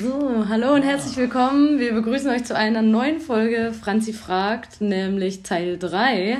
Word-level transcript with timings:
So, 0.00 0.46
hallo 0.48 0.72
und 0.72 0.84
herzlich 0.84 1.18
willkommen. 1.18 1.78
Wir 1.78 1.92
begrüßen 1.92 2.30
euch 2.30 2.44
zu 2.44 2.56
einer 2.56 2.80
neuen 2.80 3.20
Folge 3.20 3.74
Franzi 3.78 4.14
fragt, 4.14 4.80
nämlich 4.80 5.42
Teil 5.42 5.76
3. 5.76 6.38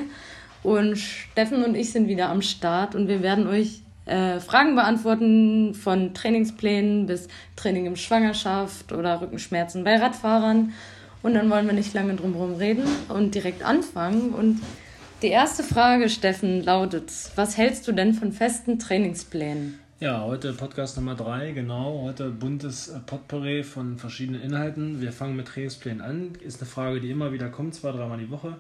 Und 0.63 0.97
Steffen 0.97 1.63
und 1.63 1.75
ich 1.75 1.93
sind 1.93 2.09
wieder 2.09 2.31
am 2.31 2.41
Start 2.41 2.95
und 2.95 3.09
wir 3.09 3.23
werden 3.23 3.47
euch 3.47 3.83
äh, 4.07 4.41
Fragen 4.41 4.75
beantworten 4.75 5.75
von 5.75 6.15
Trainingsplänen 6.15 7.05
bis 7.05 7.29
Training 7.55 7.85
im 7.85 7.97
Schwangerschaft 7.97 8.91
oder 8.91 9.21
Rückenschmerzen 9.21 9.85
bei 9.85 9.97
Radfahrern. 9.97 10.73
Und 11.23 11.35
dann 11.35 11.51
wollen 11.51 11.67
wir 11.67 11.75
nicht 11.75 11.93
lange 11.93 12.15
drum 12.15 12.33
herum 12.33 12.55
reden 12.55 12.85
und 13.09 13.35
direkt 13.35 13.63
anfangen. 13.63 14.31
Und 14.31 14.63
die 15.21 15.29
erste 15.29 15.63
Frage, 15.63 16.09
Steffen, 16.09 16.63
lautet: 16.63 17.13
Was 17.37 17.59
hältst 17.59 17.87
du 17.87 17.93
denn 17.93 18.15
von 18.15 18.33
festen 18.33 18.79
Trainingsplänen? 18.79 19.82
Ja, 20.03 20.25
heute 20.25 20.53
Podcast 20.53 20.97
Nummer 20.97 21.15
3, 21.15 21.53
genau. 21.53 22.01
Heute 22.03 22.31
buntes 22.31 22.89
äh, 22.89 22.99
Potpourri 22.99 23.63
von 23.63 23.99
verschiedenen 23.99 24.43
Inhalten. 24.43 25.01
Wir 25.01 25.13
fangen 25.13 25.37
mit 25.37 25.47
Trainingsplänen 25.47 26.01
an. 26.01 26.33
Ist 26.41 26.61
eine 26.61 26.69
Frage, 26.69 27.01
die 27.01 27.09
immer 27.09 27.33
wieder 27.33 27.51
kommt, 27.51 27.77
zwei, 27.77 27.93
dreimal 27.93 28.19
die 28.19 28.29
Woche. 28.29 28.57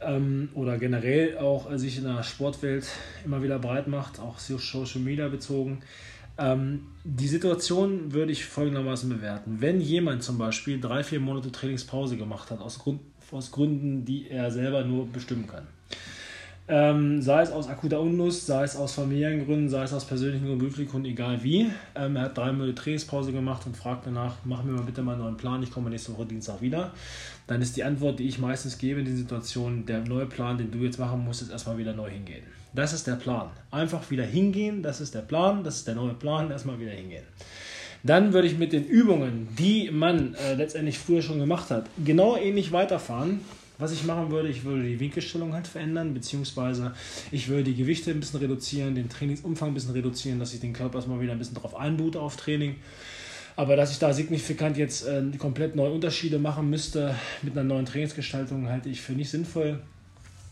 Ähm, 0.00 0.48
oder 0.54 0.78
generell 0.78 1.36
auch 1.36 1.70
äh, 1.70 1.78
sich 1.78 1.98
in 1.98 2.04
der 2.04 2.22
Sportwelt 2.22 2.86
immer 3.22 3.42
wieder 3.42 3.58
breit 3.58 3.86
macht, 3.86 4.18
auch 4.18 4.38
Social 4.38 5.02
Media 5.02 5.28
bezogen. 5.28 5.82
Ähm, 6.38 6.86
die 7.04 7.28
Situation 7.28 8.14
würde 8.14 8.32
ich 8.32 8.46
folgendermaßen 8.46 9.10
bewerten. 9.10 9.58
Wenn 9.60 9.78
jemand 9.78 10.22
zum 10.22 10.38
Beispiel 10.38 10.80
drei, 10.80 11.04
vier 11.04 11.20
Monate 11.20 11.52
Trainingspause 11.52 12.16
gemacht 12.16 12.50
hat, 12.50 12.62
aus, 12.62 12.78
Grund, 12.78 13.02
aus 13.30 13.50
Gründen, 13.50 14.06
die 14.06 14.30
er 14.30 14.50
selber 14.50 14.84
nur 14.84 15.06
bestimmen 15.06 15.46
kann 15.46 15.66
ähm, 16.68 17.20
sei 17.20 17.42
es 17.42 17.50
aus 17.50 17.68
akuter 17.68 18.00
Unlust, 18.00 18.46
sei 18.46 18.62
es 18.62 18.76
aus 18.76 18.94
Familiengründen, 18.94 19.68
sei 19.68 19.82
es 19.82 19.92
aus 19.92 20.04
persönlichen 20.04 20.48
und 20.48 20.58
beruflichen 20.58 20.90
Gründen, 20.90 21.08
egal 21.08 21.42
wie. 21.42 21.70
Ähm, 21.94 22.16
er 22.16 22.22
hat 22.22 22.38
drei 22.38 22.52
Monate 22.52 22.74
Trainingspause 22.74 23.32
gemacht 23.32 23.66
und 23.66 23.76
fragt 23.76 24.06
danach, 24.06 24.36
mach 24.44 24.62
mir 24.62 24.72
mal 24.72 24.84
bitte 24.84 25.02
mal 25.02 25.14
einen 25.14 25.22
neuen 25.22 25.36
Plan, 25.36 25.62
ich 25.62 25.72
komme 25.72 25.90
nächste 25.90 26.12
Woche 26.12 26.26
Dienstag 26.26 26.60
wieder. 26.60 26.92
Dann 27.48 27.60
ist 27.60 27.76
die 27.76 27.82
Antwort, 27.82 28.20
die 28.20 28.28
ich 28.28 28.38
meistens 28.38 28.78
gebe 28.78 29.00
in 29.00 29.06
den 29.06 29.16
Situationen, 29.16 29.86
der 29.86 30.00
neue 30.00 30.26
Plan, 30.26 30.56
den 30.56 30.70
du 30.70 30.78
jetzt 30.78 30.98
machen 30.98 31.24
musst, 31.24 31.42
ist 31.42 31.50
erstmal 31.50 31.78
wieder 31.78 31.94
neu 31.94 32.08
hingehen. 32.08 32.44
Das 32.72 32.92
ist 32.92 33.06
der 33.06 33.16
Plan. 33.16 33.50
Einfach 33.70 34.08
wieder 34.10 34.24
hingehen, 34.24 34.82
das 34.82 35.00
ist 35.00 35.14
der 35.14 35.20
Plan, 35.20 35.64
das 35.64 35.78
ist 35.78 35.88
der 35.88 35.96
neue 35.96 36.14
Plan, 36.14 36.50
erstmal 36.50 36.78
wieder 36.78 36.92
hingehen. 36.92 37.24
Dann 38.04 38.32
würde 38.32 38.48
ich 38.48 38.56
mit 38.56 38.72
den 38.72 38.84
Übungen, 38.84 39.48
die 39.58 39.90
man 39.90 40.34
äh, 40.34 40.54
letztendlich 40.54 40.98
früher 40.98 41.22
schon 41.22 41.38
gemacht 41.38 41.70
hat, 41.70 41.86
genau 42.04 42.36
ähnlich 42.36 42.72
weiterfahren 42.72 43.40
was 43.82 43.92
ich 43.92 44.04
machen 44.04 44.30
würde, 44.30 44.48
ich 44.48 44.64
würde 44.64 44.84
die 44.84 45.00
Winkelstellung 45.00 45.52
halt 45.52 45.66
verändern, 45.66 46.14
beziehungsweise 46.14 46.92
ich 47.30 47.48
würde 47.48 47.64
die 47.64 47.74
Gewichte 47.74 48.10
ein 48.10 48.20
bisschen 48.20 48.40
reduzieren, 48.40 48.94
den 48.94 49.08
Trainingsumfang 49.08 49.68
ein 49.68 49.74
bisschen 49.74 49.92
reduzieren, 49.92 50.38
dass 50.38 50.54
ich 50.54 50.60
den 50.60 50.72
Körper 50.72 50.96
erstmal 50.96 51.20
wieder 51.20 51.32
ein 51.32 51.38
bisschen 51.38 51.54
darauf 51.54 51.74
einbute 51.74 52.20
auf 52.20 52.36
Training. 52.36 52.76
Aber 53.56 53.76
dass 53.76 53.90
ich 53.90 53.98
da 53.98 54.12
signifikant 54.12 54.78
jetzt 54.78 55.06
äh, 55.06 55.22
komplett 55.36 55.76
neue 55.76 55.90
Unterschiede 55.90 56.38
machen 56.38 56.70
müsste 56.70 57.14
mit 57.42 57.52
einer 57.52 57.64
neuen 57.64 57.84
Trainingsgestaltung, 57.84 58.68
halte 58.68 58.88
ich 58.88 59.00
für 59.00 59.12
nicht 59.12 59.30
sinnvoll. 59.30 59.80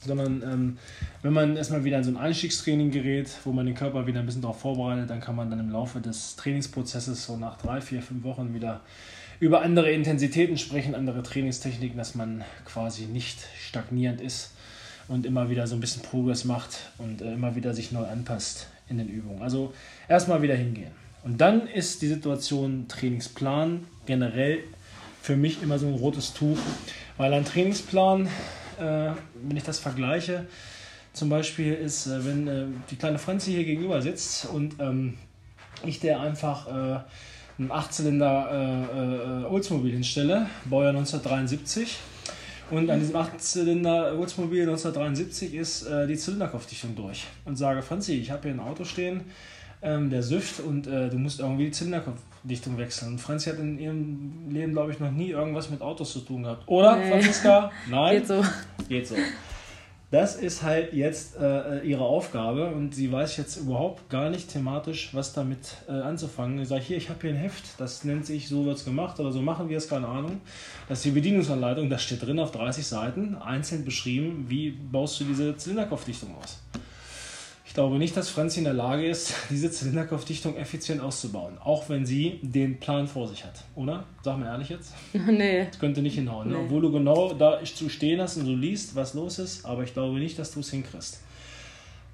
Sondern 0.05 0.42
ähm, 0.42 0.78
wenn 1.23 1.33
man 1.33 1.56
erstmal 1.56 1.84
wieder 1.84 1.98
in 1.98 2.05
so 2.05 2.11
ein 2.11 2.17
Einstiegstraining 2.17 2.91
gerät, 2.91 3.31
wo 3.45 3.53
man 3.53 3.67
den 3.67 3.75
Körper 3.75 4.06
wieder 4.06 4.20
ein 4.20 4.27
bisschen 4.27 4.42
darauf 4.42 4.61
vorbereitet, 4.61 5.11
dann 5.11 5.20
kann 5.20 5.36
man 5.36 5.51
dann 5.51 5.61
im 5.61 5.70
Laufe 5.70 6.01
des 6.01 6.36
Trainingsprozesses 6.36 7.25
so 7.27 7.36
nach 7.36 7.58
drei, 7.58 7.81
vier, 7.81 8.03
fünf 8.03 8.25
Wochen 8.25 8.55
wieder 8.55 8.81
über 9.41 9.62
andere 9.62 9.91
Intensitäten 9.91 10.58
sprechen, 10.58 10.94
andere 10.94 11.22
Trainingstechniken, 11.22 11.96
dass 11.96 12.14
man 12.14 12.44
quasi 12.66 13.06
nicht 13.06 13.38
stagnierend 13.58 14.20
ist 14.20 14.52
und 15.08 15.24
immer 15.27 15.48
wieder 15.48 15.66
so 15.66 15.74
ein 15.74 15.80
bisschen 15.80 16.02
Progress 16.02 16.44
macht 16.44 16.91
und 16.98 17.22
äh, 17.22 17.33
immer 17.33 17.56
wieder 17.56 17.74
sich 17.74 17.91
neu 17.91 18.05
anpasst 18.05 18.68
in 18.88 18.98
den 18.98 19.08
Übungen. 19.08 19.42
Also 19.42 19.72
erstmal 20.08 20.42
wieder 20.42 20.55
hingehen. 20.55 20.92
Und 21.24 21.41
dann 21.41 21.66
ist 21.66 22.02
die 22.02 22.08
Situation 22.08 22.86
Trainingsplan 22.88 23.86
generell 24.06 24.61
für 25.22 25.36
mich 25.36 25.62
immer 25.62 25.78
so 25.78 25.86
ein 25.86 25.94
rotes 25.94 26.33
Tuch, 26.34 26.58
weil 27.16 27.33
ein 27.33 27.44
Trainingsplan, 27.44 28.27
äh, 28.78 29.11
wenn 29.42 29.56
ich 29.56 29.64
das 29.64 29.78
vergleiche, 29.78 30.46
zum 31.12 31.30
Beispiel 31.30 31.74
ist, 31.74 32.06
äh, 32.06 32.24
wenn 32.27 32.46
äh, 32.46 32.64
die 32.90 32.96
kleine 32.96 33.18
Franzi 33.18 33.52
hier 33.52 33.64
gegenüber 33.64 34.02
sitzt 34.02 34.46
und 34.46 34.80
ähm, 34.80 35.17
ich 35.84 35.98
der 35.98 36.20
einfach 36.20 36.67
äh, 36.68 37.00
einen 37.61 37.71
Achtzylinder 37.71 38.48
äh, 38.51 39.43
äh, 39.43 39.45
Oldsmobil 39.45 39.93
hinstelle, 39.93 40.47
Baujahr 40.65 40.91
1973. 40.91 41.98
Und 42.71 42.89
an 42.89 43.01
diesem 43.01 43.17
Achtzylinder 43.17 44.19
Oldsmobil 44.19 44.63
1973 44.63 45.55
ist 45.55 45.83
äh, 45.83 46.07
die 46.07 46.17
Zylinderkopfdichtung 46.17 46.97
durch. 46.97 47.27
Und 47.45 47.57
sage, 47.57 47.83
Franzi, 47.83 48.15
ich 48.15 48.31
habe 48.31 48.45
hier 48.45 48.53
ein 48.53 48.61
Auto 48.61 48.85
stehen, 48.85 49.23
ähm, 49.83 50.09
der 50.09 50.23
süfft 50.23 50.61
und 50.61 50.87
äh, 50.87 51.11
du 51.11 51.19
musst 51.19 51.41
irgendwie 51.41 51.67
die 51.67 51.73
Zylinderkopfdichtung 51.73 52.79
wechseln. 52.79 53.13
Und 53.13 53.19
Franzi 53.21 53.51
hat 53.51 53.59
in 53.59 53.79
ihrem 53.79 54.48
Leben, 54.51 54.73
glaube 54.73 54.92
ich, 54.92 55.01
noch 55.01 55.11
nie 55.11 55.31
irgendwas 55.31 55.69
mit 55.69 55.83
Autos 55.83 56.13
zu 56.13 56.21
tun 56.21 56.45
gehabt. 56.45 56.63
Oder, 56.67 56.97
nee. 56.97 57.11
Franziska? 57.11 57.71
Nein? 57.91 58.19
Geht 58.19 58.29
so. 58.29 58.45
Geht 58.89 59.07
so. 59.07 59.17
Das 60.11 60.35
ist 60.35 60.65
halt 60.65 60.93
jetzt 60.93 61.37
äh, 61.37 61.83
ihre 61.83 62.03
Aufgabe 62.03 62.67
und 62.67 62.97
sie 62.97 63.13
weiß 63.13 63.37
jetzt 63.37 63.59
überhaupt 63.59 64.11
gar 64.11 64.29
nicht 64.29 64.51
thematisch, 64.51 65.11
was 65.13 65.33
damit 65.33 65.77
äh, 65.89 65.93
anzufangen. 65.93 66.59
Ich 66.61 66.67
sage, 66.67 66.83
hier, 66.83 66.97
ich 66.97 67.11
habe 67.11 67.21
hier 67.21 67.31
ein 67.31 67.37
Heft, 67.37 67.79
das 67.79 68.03
nennt 68.03 68.27
sich 68.27 68.48
So 68.48 68.67
wird 68.67 68.79
es 68.79 68.85
gemacht 68.85 69.21
oder 69.21 69.31
so 69.31 69.41
machen 69.41 69.69
wir 69.69 69.79
es, 69.79 69.89
keine 69.89 70.09
Ahnung. 70.09 70.41
Das 70.89 70.98
ist 70.98 71.05
die 71.05 71.11
Bedienungsanleitung, 71.13 71.89
das 71.89 72.03
steht 72.03 72.23
drin 72.27 72.41
auf 72.41 72.51
30 72.51 72.85
Seiten, 72.85 73.37
einzeln 73.37 73.85
beschrieben, 73.85 74.47
wie 74.48 74.71
baust 74.71 75.21
du 75.21 75.25
diese 75.25 75.57
Zylinderkopfdichtung 75.57 76.35
aus. 76.42 76.59
Ich 77.70 77.75
glaube 77.75 77.98
nicht, 77.98 78.17
dass 78.17 78.29
Franzi 78.29 78.58
in 78.58 78.64
der 78.64 78.75
Lage 78.75 79.08
ist, 79.08 79.33
diese 79.48 79.70
Zylinderkopfdichtung 79.70 80.57
effizient 80.57 81.01
auszubauen, 81.01 81.57
auch 81.58 81.89
wenn 81.89 82.05
sie 82.05 82.41
den 82.42 82.81
Plan 82.81 83.07
vor 83.07 83.29
sich 83.29 83.45
hat, 83.45 83.63
oder? 83.77 84.03
Sag 84.25 84.41
mal 84.41 84.47
ehrlich 84.47 84.70
jetzt. 84.70 84.92
Nee. 85.13 85.67
Das 85.67 85.79
könnte 85.79 86.03
nicht 86.03 86.17
hinhauen, 86.17 86.48
ne? 86.48 86.55
nee. 86.55 86.59
ne? 86.59 86.64
obwohl 86.64 86.83
du 86.83 86.91
genau 86.91 87.33
da 87.33 87.61
zu 87.63 87.89
stehen 87.89 88.20
hast 88.20 88.39
und 88.39 88.47
du 88.47 88.57
liest, 88.57 88.97
was 88.97 89.14
los 89.14 89.39
ist, 89.39 89.64
aber 89.64 89.85
ich 89.85 89.95
glaube 89.95 90.19
nicht, 90.19 90.36
dass 90.36 90.51
du 90.51 90.59
es 90.59 90.70
hinkriegst. 90.73 91.20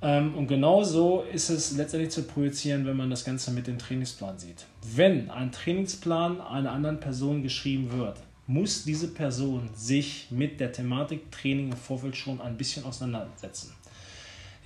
Ähm, 0.03 0.35
und 0.35 0.47
genau 0.47 0.85
so 0.85 1.25
ist 1.33 1.49
es 1.49 1.75
letztendlich 1.75 2.13
zu 2.13 2.25
projizieren, 2.25 2.85
wenn 2.85 2.99
man 2.99 3.09
das 3.09 3.25
Ganze 3.25 3.51
mit 3.51 3.67
dem 3.67 3.79
Trainingsplan 3.79 4.39
sieht. 4.39 4.67
Wenn 4.95 5.31
ein 5.31 5.53
Trainingsplan 5.53 6.43
einer 6.43 6.71
anderen 6.71 7.01
Person 7.01 7.43
geschrieben 7.43 7.93
wird, 7.97 8.19
muss 8.47 8.85
diese 8.85 9.09
Person 9.09 9.71
sich 9.75 10.27
mit 10.29 10.61
der 10.61 10.73
Thematik 10.73 11.33
Training 11.33 11.71
im 11.71 11.79
Vorfeld 11.79 12.15
schon 12.15 12.43
ein 12.43 12.59
bisschen 12.59 12.85
auseinandersetzen. 12.85 13.73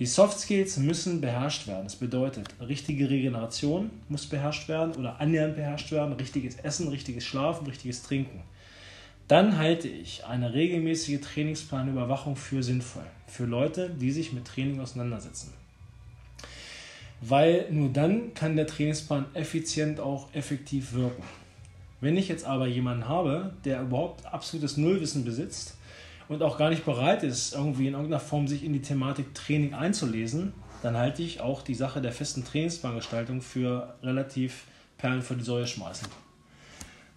Die 0.01 0.07
Soft 0.07 0.39
Skills 0.39 0.77
müssen 0.77 1.21
beherrscht 1.21 1.67
werden. 1.67 1.83
Das 1.83 1.95
bedeutet, 1.95 2.47
richtige 2.59 3.07
Regeneration 3.07 3.91
muss 4.09 4.25
beherrscht 4.25 4.67
werden 4.67 4.95
oder 4.95 5.21
annähernd 5.21 5.55
beherrscht 5.55 5.91
werden, 5.91 6.13
richtiges 6.13 6.55
Essen, 6.55 6.87
richtiges 6.87 7.23
Schlafen, 7.23 7.67
richtiges 7.67 8.01
Trinken. 8.01 8.41
Dann 9.27 9.59
halte 9.59 9.87
ich 9.87 10.25
eine 10.25 10.55
regelmäßige 10.55 11.21
Trainingsplanüberwachung 11.21 12.35
für 12.35 12.63
sinnvoll. 12.63 13.05
Für 13.27 13.45
Leute, 13.45 13.91
die 13.91 14.09
sich 14.09 14.33
mit 14.33 14.45
Training 14.45 14.79
auseinandersetzen. 14.79 15.53
Weil 17.21 17.67
nur 17.69 17.89
dann 17.89 18.33
kann 18.33 18.55
der 18.55 18.65
Trainingsplan 18.65 19.27
effizient 19.35 19.99
auch 19.99 20.33
effektiv 20.33 20.93
wirken. 20.93 21.21
Wenn 21.99 22.17
ich 22.17 22.27
jetzt 22.27 22.45
aber 22.45 22.65
jemanden 22.65 23.07
habe, 23.07 23.53
der 23.65 23.83
überhaupt 23.83 24.25
absolutes 24.25 24.77
Nullwissen 24.77 25.25
besitzt, 25.25 25.75
und 26.31 26.43
auch 26.43 26.57
gar 26.57 26.69
nicht 26.69 26.85
bereit 26.85 27.23
ist, 27.23 27.53
irgendwie 27.53 27.87
in 27.87 27.93
irgendeiner 27.93 28.21
Form 28.21 28.47
sich 28.47 28.63
in 28.63 28.71
die 28.71 28.81
Thematik 28.81 29.35
Training 29.35 29.73
einzulesen, 29.73 30.53
dann 30.81 30.95
halte 30.95 31.21
ich 31.21 31.41
auch 31.41 31.61
die 31.61 31.75
Sache 31.75 32.01
der 32.01 32.13
festen 32.13 32.45
Trainingsplangestaltung 32.45 33.41
für 33.41 33.95
relativ 34.01 34.63
Perlen 34.97 35.21
vor 35.21 35.35
die 35.35 35.43
Säue 35.43 35.67
schmeißen. 35.67 36.07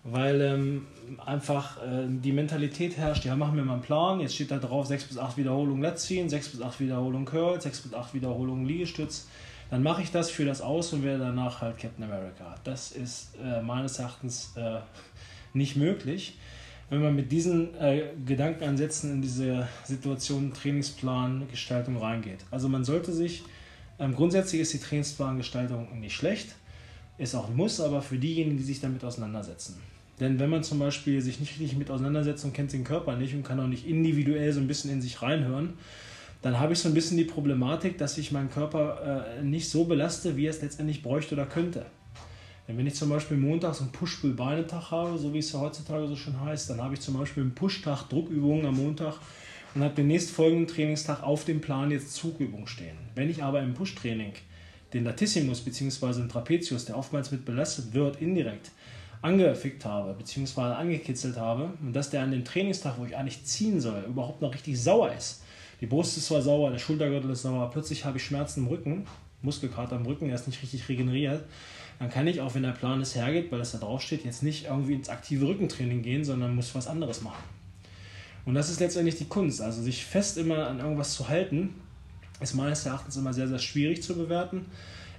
Weil 0.02 0.40
ähm, 0.40 0.86
einfach 1.24 1.80
äh, 1.80 2.06
die 2.08 2.32
Mentalität 2.32 2.96
herrscht, 2.96 3.24
ja, 3.24 3.36
machen 3.36 3.56
wir 3.56 3.64
mal 3.64 3.74
einen 3.74 3.82
Plan, 3.82 4.18
jetzt 4.18 4.34
steht 4.34 4.50
da 4.50 4.58
drauf 4.58 4.86
6 4.86 5.04
bis 5.04 5.16
8 5.16 5.36
Wiederholungen 5.36 5.80
Latziehen, 5.80 6.28
6 6.28 6.48
bis 6.48 6.60
8 6.60 6.80
Wiederholungen 6.80 7.24
Curl, 7.24 7.60
6 7.60 7.82
bis 7.82 7.94
8 7.94 8.14
Wiederholungen 8.14 8.66
Liegestütz. 8.66 9.28
Dann 9.70 9.84
mache 9.84 10.02
ich 10.02 10.10
das 10.10 10.28
für 10.28 10.44
das 10.44 10.60
aus 10.60 10.92
und 10.92 11.04
werde 11.04 11.22
danach 11.22 11.60
halt 11.60 11.78
Captain 11.78 12.04
America. 12.04 12.56
Das 12.64 12.90
ist 12.90 13.36
äh, 13.42 13.62
meines 13.62 14.00
Erachtens 14.00 14.54
äh, 14.56 14.80
nicht 15.52 15.76
möglich 15.76 16.36
wenn 16.94 17.02
man 17.02 17.16
mit 17.16 17.32
diesen 17.32 17.74
äh, 17.74 18.04
Gedankenansätzen 18.24 19.12
in 19.12 19.22
diese 19.22 19.68
Situation 19.84 20.52
Trainingsplan 20.52 21.48
Gestaltung 21.50 21.96
reingeht. 21.96 22.38
Also 22.50 22.68
man 22.68 22.84
sollte 22.84 23.12
sich, 23.12 23.42
ähm, 23.98 24.14
grundsätzlich 24.14 24.60
ist 24.60 24.72
die 24.72 24.78
Trainingsplangestaltung 24.78 26.00
nicht 26.00 26.14
schlecht, 26.14 26.54
ist 27.18 27.34
auch 27.34 27.48
ein 27.48 27.56
Muss, 27.56 27.80
aber 27.80 28.00
für 28.00 28.18
diejenigen, 28.18 28.56
die 28.56 28.62
sich 28.62 28.80
damit 28.80 29.04
auseinandersetzen. 29.04 29.76
Denn 30.20 30.38
wenn 30.38 30.50
man 30.50 30.62
zum 30.62 30.78
Beispiel 30.78 31.20
sich 31.20 31.40
nicht 31.40 31.58
richtig 31.58 31.76
mit 31.76 31.90
auseinandersetzt 31.90 32.44
und 32.44 32.52
kennt 32.52 32.72
den 32.72 32.84
Körper 32.84 33.16
nicht 33.16 33.34
und 33.34 33.42
kann 33.42 33.58
auch 33.58 33.66
nicht 33.66 33.86
individuell 33.86 34.52
so 34.52 34.60
ein 34.60 34.68
bisschen 34.68 34.90
in 34.92 35.02
sich 35.02 35.20
reinhören, 35.22 35.74
dann 36.42 36.60
habe 36.60 36.74
ich 36.74 36.78
so 36.78 36.88
ein 36.88 36.94
bisschen 36.94 37.16
die 37.16 37.24
Problematik, 37.24 37.98
dass 37.98 38.18
ich 38.18 38.30
meinen 38.30 38.50
Körper 38.50 39.38
äh, 39.38 39.42
nicht 39.42 39.68
so 39.68 39.84
belaste, 39.84 40.36
wie 40.36 40.46
er 40.46 40.50
es 40.50 40.62
letztendlich 40.62 41.02
bräuchte 41.02 41.34
oder 41.34 41.46
könnte. 41.46 41.86
Denn 42.66 42.78
wenn 42.78 42.86
ich 42.86 42.94
zum 42.94 43.10
Beispiel 43.10 43.36
montags 43.36 43.80
einen 43.80 43.92
Push-Pull-Beinetag 43.92 44.90
habe, 44.90 45.18
so 45.18 45.34
wie 45.34 45.38
es 45.38 45.52
ja 45.52 45.60
heutzutage 45.60 46.06
so 46.08 46.16
schön 46.16 46.40
heißt, 46.40 46.70
dann 46.70 46.80
habe 46.80 46.94
ich 46.94 47.00
zum 47.00 47.18
Beispiel 47.18 47.42
einen 47.42 47.54
Push-Tag 47.54 48.08
Druckübungen 48.08 48.64
am 48.64 48.76
Montag 48.76 49.16
und 49.74 49.82
habe 49.82 49.94
den 49.94 50.06
nächstfolgenden 50.06 50.66
Trainingstag 50.66 51.22
auf 51.22 51.44
dem 51.44 51.60
Plan 51.60 51.90
jetzt 51.90 52.14
Zugübungen 52.14 52.66
stehen. 52.66 52.96
Wenn 53.14 53.28
ich 53.28 53.42
aber 53.42 53.60
im 53.60 53.74
Push-Training 53.74 54.32
den 54.94 55.04
Latissimus 55.04 55.60
bzw. 55.60 56.20
den 56.20 56.28
Trapezius, 56.28 56.86
der 56.86 56.96
oftmals 56.96 57.30
mit 57.32 57.44
belastet 57.44 57.92
wird, 57.92 58.22
indirekt, 58.22 58.70
angefickt 59.20 59.84
habe, 59.84 60.14
beziehungsweise 60.14 60.76
angekitzelt 60.76 61.36
habe 61.36 61.70
und 61.82 61.92
dass 61.94 62.10
der 62.10 62.22
an 62.22 62.30
dem 62.30 62.44
Trainingstag, 62.44 62.94
wo 62.98 63.04
ich 63.04 63.16
eigentlich 63.16 63.44
ziehen 63.44 63.80
soll, 63.80 64.04
überhaupt 64.08 64.40
noch 64.40 64.54
richtig 64.54 64.80
sauer 64.80 65.12
ist. 65.12 65.42
Die 65.80 65.86
Brust 65.86 66.16
ist 66.16 66.26
zwar 66.26 66.40
sauer, 66.40 66.70
der 66.70 66.78
Schultergürtel 66.78 67.30
ist 67.30 67.42
sauer, 67.42 67.70
plötzlich 67.70 68.04
habe 68.04 68.18
ich 68.18 68.24
Schmerzen 68.24 68.60
im 68.60 68.68
Rücken, 68.68 69.06
Muskelkater 69.42 69.96
im 69.96 70.06
Rücken, 70.06 70.28
er 70.28 70.36
ist 70.36 70.46
nicht 70.46 70.62
richtig 70.62 70.88
regeneriert. 70.88 71.44
Dann 71.98 72.10
kann 72.10 72.26
ich 72.26 72.40
auch, 72.40 72.54
wenn 72.54 72.62
der 72.62 72.72
Plan 72.72 73.00
es 73.00 73.14
hergeht, 73.14 73.52
weil 73.52 73.60
es 73.60 73.72
da 73.72 73.78
draufsteht, 73.78 74.24
jetzt 74.24 74.42
nicht 74.42 74.66
irgendwie 74.66 74.94
ins 74.94 75.08
aktive 75.08 75.46
Rückentraining 75.46 76.02
gehen, 76.02 76.24
sondern 76.24 76.54
muss 76.54 76.74
was 76.74 76.86
anderes 76.86 77.22
machen. 77.22 77.42
Und 78.44 78.54
das 78.54 78.68
ist 78.68 78.80
letztendlich 78.80 79.16
die 79.16 79.24
Kunst. 79.26 79.60
Also 79.60 79.82
sich 79.82 80.04
fest 80.04 80.36
immer 80.36 80.66
an 80.66 80.80
irgendwas 80.80 81.14
zu 81.14 81.28
halten, 81.28 81.74
ist 82.40 82.54
meines 82.54 82.84
Erachtens 82.84 83.16
immer 83.16 83.32
sehr, 83.32 83.48
sehr 83.48 83.58
schwierig 83.58 84.02
zu 84.02 84.16
bewerten. 84.16 84.66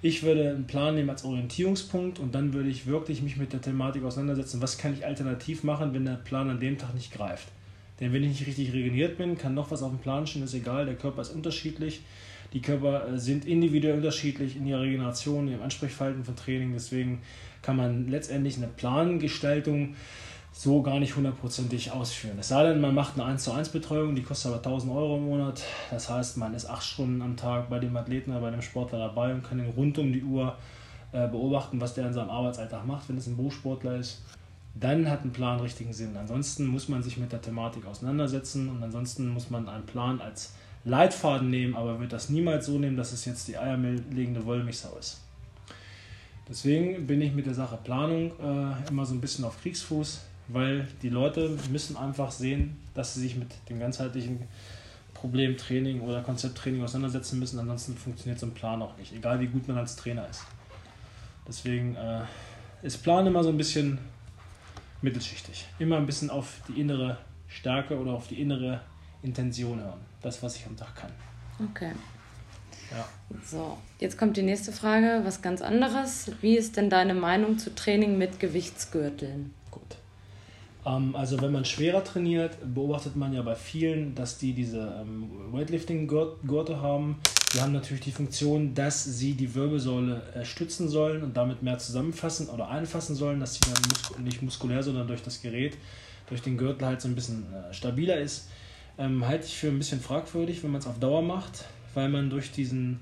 Ich 0.01 0.21
würde 0.21 0.49
einen 0.49 0.67
Plan 0.67 0.93
nehmen 0.93 1.09
als 1.09 1.23
Orientierungspunkt 1.23 2.19
und 2.19 2.35
dann 2.35 2.53
würde 2.53 2.69
ich 2.69 2.85
wirklich 2.85 3.23
mich 3.23 3.37
mit 3.37 3.53
der 3.53 3.61
Thematik 3.61 4.03
auseinandersetzen, 4.03 4.61
was 4.61 4.77
kann 4.77 4.93
ich 4.93 5.05
alternativ 5.05 5.63
machen, 5.63 5.93
wenn 5.93 6.05
der 6.05 6.15
Plan 6.15 6.49
an 6.49 6.59
dem 6.59 6.77
Tag 6.77 6.93
nicht 6.93 7.11
greift. 7.11 7.47
Denn 7.99 8.13
wenn 8.13 8.23
ich 8.23 8.29
nicht 8.29 8.47
richtig 8.47 8.73
regeneriert 8.73 9.17
bin, 9.17 9.37
kann 9.37 9.53
noch 9.53 9.71
was 9.71 9.81
auf 9.81 9.89
dem 9.89 9.99
Plan 9.99 10.27
stehen, 10.27 10.43
ist 10.43 10.53
egal, 10.53 10.85
der 10.85 10.95
Körper 10.95 11.21
ist 11.21 11.33
unterschiedlich. 11.33 12.01
Die 12.55 12.61
Körper 12.61 13.09
äh, 13.09 13.19
sind 13.19 13.43
individuell 13.45 13.97
unterschiedlich 13.97 14.55
in 14.55 14.65
ihrer 14.65 14.81
Regeneration, 14.81 15.49
im 15.49 15.61
Ansprechverhalten 15.61 16.23
von 16.23 16.37
Training. 16.37 16.71
Deswegen 16.71 17.21
kann 17.61 17.75
man 17.75 18.07
letztendlich 18.07 18.55
eine 18.55 18.67
Plangestaltung 18.67 19.95
so 20.53 20.81
gar 20.81 21.01
nicht 21.01 21.17
hundertprozentig 21.17 21.91
ausführen. 21.91 22.37
Es 22.39 22.47
sei 22.47 22.63
denn, 22.69 22.79
man 22.79 22.95
macht 22.95 23.15
eine 23.15 23.25
1 23.25 23.43
zu 23.43 23.51
1 23.51 23.69
Betreuung, 23.69 24.15
die 24.15 24.23
kostet 24.23 24.53
aber 24.53 24.63
1000 24.63 24.93
Euro 24.93 25.17
im 25.17 25.25
Monat. 25.25 25.63
Das 25.91 26.09
heißt, 26.09 26.37
man 26.37 26.53
ist 26.53 26.65
acht 26.65 26.85
Stunden 26.85 27.21
am 27.21 27.35
Tag 27.35 27.69
bei 27.69 27.77
dem 27.77 27.95
Athleten 27.97 28.31
oder 28.31 28.39
bei 28.39 28.51
dem 28.51 28.61
Sportler 28.61 28.99
dabei 28.99 29.33
und 29.33 29.43
kann 29.43 29.59
ihn 29.59 29.73
rund 29.75 29.97
um 29.97 30.13
die 30.13 30.23
Uhr 30.23 30.55
äh, 31.11 31.27
beobachten, 31.27 31.81
was 31.81 31.93
der 31.93 32.07
in 32.07 32.13
seinem 32.13 32.29
Arbeitsalltag 32.29 32.85
macht, 32.87 33.09
wenn 33.09 33.17
es 33.17 33.27
ein 33.27 33.35
Berufssportler 33.35 33.97
ist. 33.97 34.21
Dann 34.75 35.09
hat 35.09 35.25
ein 35.25 35.33
Plan 35.33 35.59
richtigen 35.59 35.91
Sinn. 35.91 36.15
Ansonsten 36.15 36.67
muss 36.67 36.87
man 36.87 37.03
sich 37.03 37.17
mit 37.17 37.33
der 37.33 37.41
Thematik 37.41 37.85
auseinandersetzen 37.85 38.69
und 38.69 38.81
ansonsten 38.81 39.27
muss 39.27 39.49
man 39.49 39.67
einen 39.67 39.85
Plan 39.85 40.21
als 40.21 40.53
Leitfaden 40.85 41.49
nehmen, 41.49 41.75
aber 41.75 41.99
wird 41.99 42.13
das 42.13 42.29
niemals 42.29 42.67
so 42.67 42.77
nehmen, 42.77 42.95
dass 42.95 43.11
es 43.11 43.25
jetzt 43.25 43.47
die 43.47 43.57
eierlegende 43.57 44.45
Wollmilchsau 44.45 44.95
ist. 44.97 45.21
Deswegen 46.47 47.07
bin 47.07 47.21
ich 47.21 47.33
mit 47.33 47.47
der 47.47 47.55
Sache 47.55 47.77
Planung 47.83 48.31
äh, 48.39 48.87
immer 48.89 49.05
so 49.05 49.15
ein 49.15 49.21
bisschen 49.21 49.43
auf 49.45 49.59
Kriegsfuß, 49.61 50.21
weil 50.49 50.87
die 51.01 51.09
Leute 51.09 51.57
müssen 51.71 51.97
einfach 51.97 52.29
sehen, 52.29 52.77
dass 52.93 53.15
sie 53.15 53.21
sich 53.21 53.35
mit 53.35 53.47
dem 53.67 53.79
ganzheitlichen 53.79 54.47
Problem 55.15 55.57
Training 55.57 56.01
oder 56.01 56.21
Konzepttraining 56.21 56.83
auseinandersetzen 56.83 57.39
müssen, 57.39 57.57
ansonsten 57.57 57.97
funktioniert 57.97 58.39
so 58.39 58.45
ein 58.45 58.53
Plan 58.53 58.79
auch 58.81 58.95
nicht, 58.97 59.11
egal 59.13 59.39
wie 59.39 59.47
gut 59.47 59.67
man 59.67 59.77
als 59.77 59.95
Trainer 59.95 60.27
ist. 60.29 60.43
Deswegen 61.47 61.95
äh, 61.95 62.21
ist 62.83 63.01
Plan 63.01 63.25
immer 63.25 63.43
so 63.43 63.49
ein 63.49 63.57
bisschen 63.57 63.97
mittelschichtig. 65.01 65.65
Immer 65.79 65.97
ein 65.97 66.05
bisschen 66.05 66.29
auf 66.29 66.61
die 66.67 66.79
innere 66.79 67.17
Stärke 67.47 67.97
oder 67.97 68.11
auf 68.11 68.27
die 68.27 68.39
innere 68.39 68.81
Intention 69.23 69.79
hören. 69.79 69.99
Das, 70.25 70.41
was 70.41 70.55
ich 70.55 70.65
am 70.65 70.75
Tag 70.75 70.95
kann. 70.95 71.11
Okay. 71.69 71.91
Ja. 72.89 73.07
So, 73.45 73.77
jetzt 73.99 74.17
kommt 74.17 74.35
die 74.37 74.41
nächste 74.41 74.71
Frage, 74.71 75.21
was 75.23 75.43
ganz 75.43 75.61
anderes. 75.61 76.31
Wie 76.41 76.57
ist 76.57 76.77
denn 76.77 76.89
deine 76.89 77.13
Meinung 77.13 77.59
zu 77.59 77.75
Training 77.75 78.17
mit 78.17 78.39
Gewichtsgürteln? 78.39 79.53
Gut. 79.69 79.83
Ähm, 80.83 81.15
also 81.15 81.39
wenn 81.41 81.51
man 81.51 81.63
schwerer 81.63 82.03
trainiert, 82.03 82.57
beobachtet 82.73 83.15
man 83.15 83.33
ja 83.33 83.43
bei 83.43 83.53
vielen, 83.53 84.15
dass 84.15 84.39
die 84.39 84.53
diese 84.53 84.99
ähm, 84.99 85.29
Weightlifting-Gurte 85.51 86.81
haben. 86.81 87.19
Die 87.53 87.61
haben 87.61 87.73
natürlich 87.73 88.01
die 88.01 88.11
Funktion, 88.11 88.73
dass 88.73 89.03
sie 89.03 89.33
die 89.33 89.53
Wirbelsäule 89.53 90.23
äh, 90.33 90.43
stützen 90.43 90.89
sollen 90.89 91.21
und 91.21 91.37
damit 91.37 91.61
mehr 91.61 91.77
zusammenfassen 91.77 92.49
oder 92.49 92.69
einfassen 92.69 93.15
sollen, 93.15 93.39
dass 93.39 93.53
sie 93.53 93.71
dann 93.71 93.79
mus 93.89 94.17
nicht 94.17 94.41
muskulär, 94.41 94.81
sondern 94.81 95.05
durch 95.05 95.21
das 95.21 95.43
Gerät, 95.43 95.77
durch 96.25 96.41
den 96.41 96.57
Gürtel 96.57 96.87
halt 96.87 96.99
so 96.99 97.09
ein 97.09 97.13
bisschen 97.13 97.45
äh, 97.53 97.71
stabiler 97.71 98.17
ist 98.17 98.47
ähm, 98.97 99.25
halte 99.27 99.45
ich 99.45 99.57
für 99.57 99.67
ein 99.67 99.77
bisschen 99.77 99.99
fragwürdig, 99.99 100.63
wenn 100.63 100.71
man 100.71 100.81
es 100.81 100.87
auf 100.87 100.99
Dauer 100.99 101.21
macht, 101.21 101.65
weil 101.93 102.09
man 102.09 102.29
durch 102.29 102.51
diesen, 102.51 102.99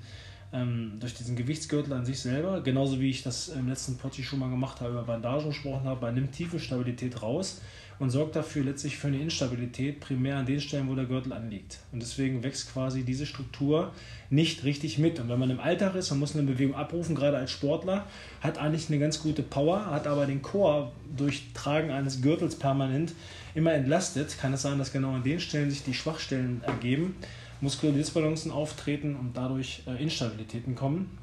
ähm, 0.51 0.94
durch 1.00 1.13
diesen 1.13 1.36
Gewichtsgürtel 1.36 1.94
an 1.94 2.06
sich 2.06 2.19
selber, 2.19 2.62
genauso 2.62 3.00
wie 3.00 3.10
ich 3.10 3.24
das 3.24 3.50
im 3.50 3.68
letzten 3.68 3.98
Potti 3.98 4.24
schon 4.24 4.40
mal 4.40 4.50
gemacht 4.50 4.81
habe, 4.81 4.92
über 4.92 5.04
Bandagen 5.04 5.50
gesprochen 5.50 5.86
habe, 5.86 6.01
man 6.01 6.16
nimmt 6.16 6.31
tiefe 6.31 6.60
Stabilität 6.60 7.22
raus 7.22 7.62
und 8.00 8.10
sorgt 8.10 8.36
dafür 8.36 8.63
letztlich 8.63 8.98
für 8.98 9.07
eine 9.07 9.19
Instabilität, 9.19 10.00
primär 10.00 10.38
an 10.38 10.45
den 10.45 10.60
Stellen, 10.60 10.90
wo 10.90 10.95
der 10.95 11.06
Gürtel 11.06 11.34
anliegt. 11.34 11.80
Und 11.92 12.01
deswegen 12.01 12.44
wächst 12.44 12.74
quasi 12.74 13.04
diese 13.04 13.25
Struktur 13.25 13.92
nicht 14.30 14.63
richtig 14.63 14.98
mit. 14.98 15.19
Und 15.19 15.30
wenn 15.30 15.40
man 15.40 15.50
im 15.50 15.60
Alltag 15.60 15.95
ist 15.95 16.12
und 16.12 16.19
muss 16.19 16.36
eine 16.36 16.44
Bewegung 16.44 16.75
abrufen, 16.75 17.16
gerade 17.16 17.38
als 17.38 17.51
Sportler, 17.51 18.06
hat 18.42 18.57
eigentlich 18.57 18.90
eine 18.90 19.00
ganz 19.00 19.22
gute 19.22 19.44
Power, 19.44 19.86
hat 19.86 20.07
aber 20.07 20.25
den 20.25 20.42
Chor 20.42 20.92
durch 21.16 21.44
Tragen 21.54 21.92
eines 21.92 22.22
Gürtels 22.22 22.56
permanent 22.56 23.13
immer 23.56 23.74
entlastet, 23.74 24.38
kann 24.39 24.54
es 24.54 24.63
sein, 24.63 24.80
dass 24.80 24.92
genau 24.92 25.13
an 25.13 25.24
den 25.24 25.39
Stellen 25.39 25.69
sich 25.69 25.84
die 25.84 25.94
Schwachstellen 25.94 26.62
ergeben, 26.66 27.16
muskuläre 27.62 27.98
Disbalancen 27.98 28.51
auftreten 28.51 29.16
und 29.16 29.38
dadurch 29.38 29.84
äh, 29.88 30.01
Instabilitäten 30.01 30.75
kommen. 30.75 31.18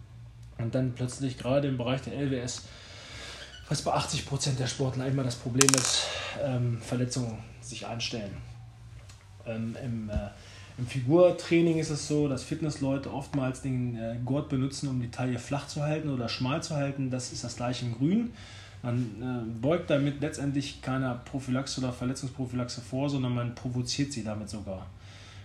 Und 0.58 0.74
dann 0.74 0.92
plötzlich 0.92 1.38
gerade 1.38 1.68
im 1.68 1.78
Bereich 1.78 2.02
der 2.02 2.14
LWS, 2.14 2.66
was 3.70 3.82
bei 3.82 3.92
80 3.92 4.26
Prozent 4.26 4.58
der 4.58 4.66
Sportler 4.66 5.06
immer 5.06 5.22
das 5.22 5.36
Problem 5.36 5.68
ist, 5.76 6.08
ähm, 6.42 6.78
Verletzungen 6.82 7.38
sich 7.60 7.86
einstellen. 7.86 8.36
Ähm, 9.46 9.76
im, 9.82 10.10
äh, 10.10 10.14
Im 10.76 10.86
Figurtraining 10.86 11.78
ist 11.78 11.90
es 11.90 12.08
so, 12.08 12.26
dass 12.26 12.42
Fitnessleute 12.42 13.12
oftmals 13.12 13.62
den 13.62 13.96
äh, 13.96 14.16
Gurt 14.24 14.48
benutzen, 14.48 14.88
um 14.88 15.00
die 15.00 15.10
Taille 15.10 15.38
flach 15.38 15.68
zu 15.68 15.82
halten 15.82 16.10
oder 16.10 16.28
schmal 16.28 16.62
zu 16.62 16.74
halten. 16.74 17.10
Das 17.10 17.32
ist 17.32 17.44
das 17.44 17.56
gleiche 17.56 17.86
in 17.86 17.94
Grün. 17.94 18.32
Man 18.82 18.98
äh, 19.22 19.60
beugt 19.60 19.88
damit 19.88 20.20
letztendlich 20.20 20.82
keiner 20.82 21.14
Prophylaxe 21.14 21.80
oder 21.80 21.92
Verletzungsprophylaxe 21.92 22.80
vor, 22.80 23.08
sondern 23.08 23.34
man 23.34 23.54
provoziert 23.54 24.12
sie 24.12 24.24
damit 24.24 24.50
sogar. 24.50 24.86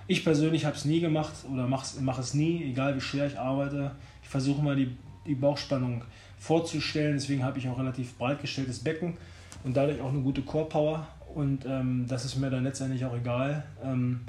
Ich 0.08 0.24
persönlich 0.24 0.66
habe 0.66 0.76
es 0.76 0.86
nie 0.86 1.00
gemacht 1.00 1.34
oder 1.52 1.68
mache 1.68 1.86
mach 2.02 2.18
es 2.18 2.34
nie, 2.34 2.64
egal 2.64 2.96
wie 2.96 3.02
schwer 3.02 3.28
ich 3.28 3.38
arbeite. 3.38 3.92
Ich 4.24 4.30
versuche 4.30 4.64
mal 4.64 4.76
die, 4.76 4.96
die 5.28 5.36
Bauchspannung 5.36 6.04
vorzustellen, 6.38 7.14
deswegen 7.14 7.44
habe 7.44 7.60
ich 7.60 7.68
auch 7.68 7.78
relativ 7.78 8.18
breit 8.18 8.42
gestelltes 8.42 8.80
Becken 8.80 9.18
und 9.64 9.76
dadurch 9.76 10.00
auch 10.02 10.10
eine 10.10 10.22
gute 10.22 10.42
Core 10.42 10.70
Power. 10.70 11.08
Und 11.34 11.66
ähm, 11.66 12.06
das 12.08 12.24
ist 12.24 12.38
mir 12.38 12.50
dann 12.50 12.64
letztendlich 12.64 13.04
auch 13.04 13.16
egal, 13.16 13.66
ähm, 13.84 14.22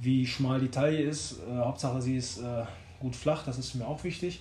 wie 0.00 0.26
schmal 0.26 0.60
die 0.60 0.68
Taille 0.68 1.00
ist. 1.00 1.40
Äh, 1.40 1.56
Hauptsache, 1.56 2.00
sie 2.00 2.16
ist 2.16 2.38
äh, 2.38 2.64
gut 3.00 3.16
flach, 3.16 3.44
das 3.44 3.58
ist 3.58 3.74
mir 3.74 3.86
auch 3.86 4.04
wichtig. 4.04 4.40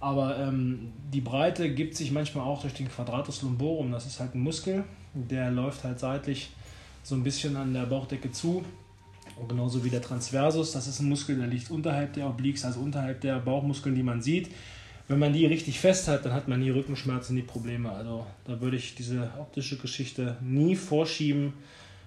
Aber 0.00 0.38
ähm, 0.38 0.92
die 1.12 1.20
Breite 1.20 1.72
gibt 1.74 1.96
sich 1.96 2.12
manchmal 2.12 2.44
auch 2.44 2.60
durch 2.60 2.74
den 2.74 2.88
Quadratus 2.88 3.42
lumborum. 3.42 3.90
Das 3.90 4.06
ist 4.06 4.20
halt 4.20 4.34
ein 4.34 4.40
Muskel, 4.40 4.84
der 5.12 5.50
läuft 5.50 5.84
halt 5.84 5.98
seitlich 5.98 6.50
so 7.02 7.14
ein 7.14 7.22
bisschen 7.22 7.56
an 7.56 7.72
der 7.72 7.86
Bauchdecke 7.86 8.30
zu. 8.30 8.64
Und 9.36 9.48
genauso 9.48 9.84
wie 9.84 9.90
der 9.90 10.02
Transversus, 10.02 10.72
das 10.72 10.86
ist 10.86 11.00
ein 11.00 11.08
Muskel, 11.08 11.36
der 11.36 11.46
liegt 11.46 11.70
unterhalb 11.70 12.12
der 12.14 12.28
Obliques, 12.28 12.64
also 12.64 12.80
unterhalb 12.80 13.20
der 13.20 13.38
Bauchmuskeln, 13.38 13.94
die 13.94 14.02
man 14.02 14.22
sieht. 14.22 14.50
Wenn 15.08 15.18
man 15.18 15.32
die 15.32 15.46
richtig 15.46 15.80
fest 15.80 16.06
hat, 16.06 16.24
dann 16.24 16.32
hat 16.32 16.48
man 16.48 16.60
nie 16.60 16.70
Rückenschmerzen, 16.70 17.34
nie 17.34 17.42
Probleme. 17.42 17.90
Also 17.90 18.26
da 18.44 18.60
würde 18.60 18.76
ich 18.76 18.94
diese 18.94 19.30
optische 19.38 19.78
Geschichte 19.78 20.36
nie 20.42 20.76
vorschieben, 20.76 21.54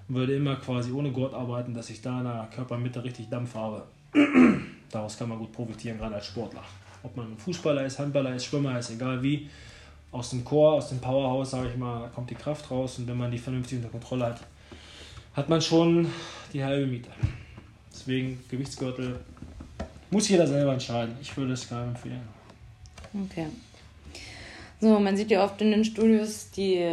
würde 0.08 0.36
immer 0.36 0.56
quasi 0.58 0.92
ohne 0.92 1.12
Gurt 1.12 1.34
arbeiten, 1.34 1.74
dass 1.74 1.90
ich 1.90 2.02
da 2.02 2.20
in 2.20 2.26
der 2.26 2.50
Körpermitte 2.54 3.04
richtig 3.04 3.30
Dampf 3.30 3.56
habe. 3.56 3.84
Daraus 4.92 5.18
kann 5.18 5.30
man 5.30 5.40
gut 5.40 5.52
profitieren, 5.52 5.98
gerade 5.98 6.16
als 6.16 6.28
Sportler 6.28 6.64
ob 7.04 7.16
man 7.16 7.38
Fußballer 7.38 7.86
ist, 7.86 8.00
Handballer 8.00 8.36
ist, 8.36 8.46
Schwimmer 8.46 8.78
ist, 8.78 8.92
egal 8.92 9.22
wie, 9.24 9.50
aus 10.12 10.32
dem 10.32 10.44
Chor, 10.44 10.74
aus 10.74 10.90
dem 10.90 11.00
Powerhouse, 11.00 11.52
sage 11.52 11.70
ich 11.70 11.78
mal, 11.78 12.10
kommt 12.14 12.30
die 12.30 12.36
Kraft 12.36 12.70
raus 12.70 13.00
und 13.00 13.08
wenn 13.08 13.18
man 13.18 13.32
die 13.32 13.38
vernünftig 13.38 13.78
unter 13.78 13.90
Kontrolle 13.90 14.26
hat, 14.28 14.42
hat 15.34 15.50
man 15.50 15.62
schon 15.62 16.08
die 16.54 16.64
halbe 16.64 16.86
Miete. 16.86 17.10
Deswegen 17.92 18.40
Gewichtsgürtel 18.50 19.20
muss 20.10 20.28
jeder 20.28 20.46
selber 20.46 20.74
entscheiden. 20.74 21.16
Ich 21.22 21.36
würde 21.38 21.54
es 21.54 21.70
gar 21.70 21.86
empfehlen. 21.86 22.41
Okay. 23.14 23.48
So, 24.80 25.00
man 25.00 25.16
sieht 25.16 25.30
ja 25.30 25.44
oft 25.44 25.62
in 25.62 25.70
den 25.70 25.86
Studios, 25.86 26.50
die 26.50 26.84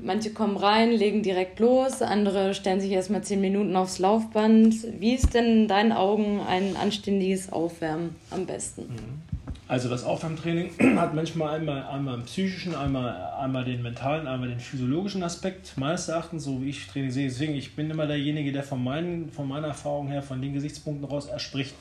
manche 0.00 0.32
kommen 0.32 0.56
rein, 0.56 0.92
legen 0.92 1.24
direkt 1.24 1.58
los, 1.58 2.00
andere 2.00 2.54
stellen 2.54 2.80
sich 2.80 2.92
erstmal 2.92 3.22
zehn 3.22 3.40
Minuten 3.40 3.74
aufs 3.74 3.98
Laufband. 3.98 4.76
Wie 5.00 5.14
ist 5.14 5.34
denn 5.34 5.62
in 5.62 5.68
deinen 5.68 5.90
Augen 5.90 6.40
ein 6.40 6.76
anständiges 6.76 7.50
Aufwärmen 7.52 8.14
am 8.30 8.46
besten? 8.46 8.82
Mhm. 8.82 9.32
Also 9.72 9.88
das 9.88 10.04
Aufwärmtraining 10.04 10.70
hat 10.98 11.14
manchmal 11.14 11.58
einmal, 11.58 11.84
einmal 11.84 12.14
einen 12.14 12.24
psychischen, 12.24 12.74
einmal, 12.74 13.32
einmal 13.40 13.64
den 13.64 13.80
mentalen, 13.80 14.26
einmal 14.26 14.50
den 14.50 14.60
physiologischen 14.60 15.22
Aspekt, 15.22 15.78
meines 15.78 16.08
Erachtens, 16.08 16.44
so 16.44 16.60
wie 16.62 16.68
ich 16.68 16.86
Training 16.86 17.10
sehe. 17.10 17.28
Deswegen, 17.28 17.54
ich 17.54 17.74
bin 17.74 17.90
immer 17.90 18.06
derjenige, 18.06 18.52
der 18.52 18.64
von, 18.64 18.84
meinen, 18.84 19.30
von 19.30 19.48
meiner 19.48 19.68
Erfahrung 19.68 20.08
her, 20.08 20.22
von 20.22 20.42
den 20.42 20.52
Gesichtspunkten 20.52 21.08
raus 21.08 21.26
erspricht, 21.26 21.74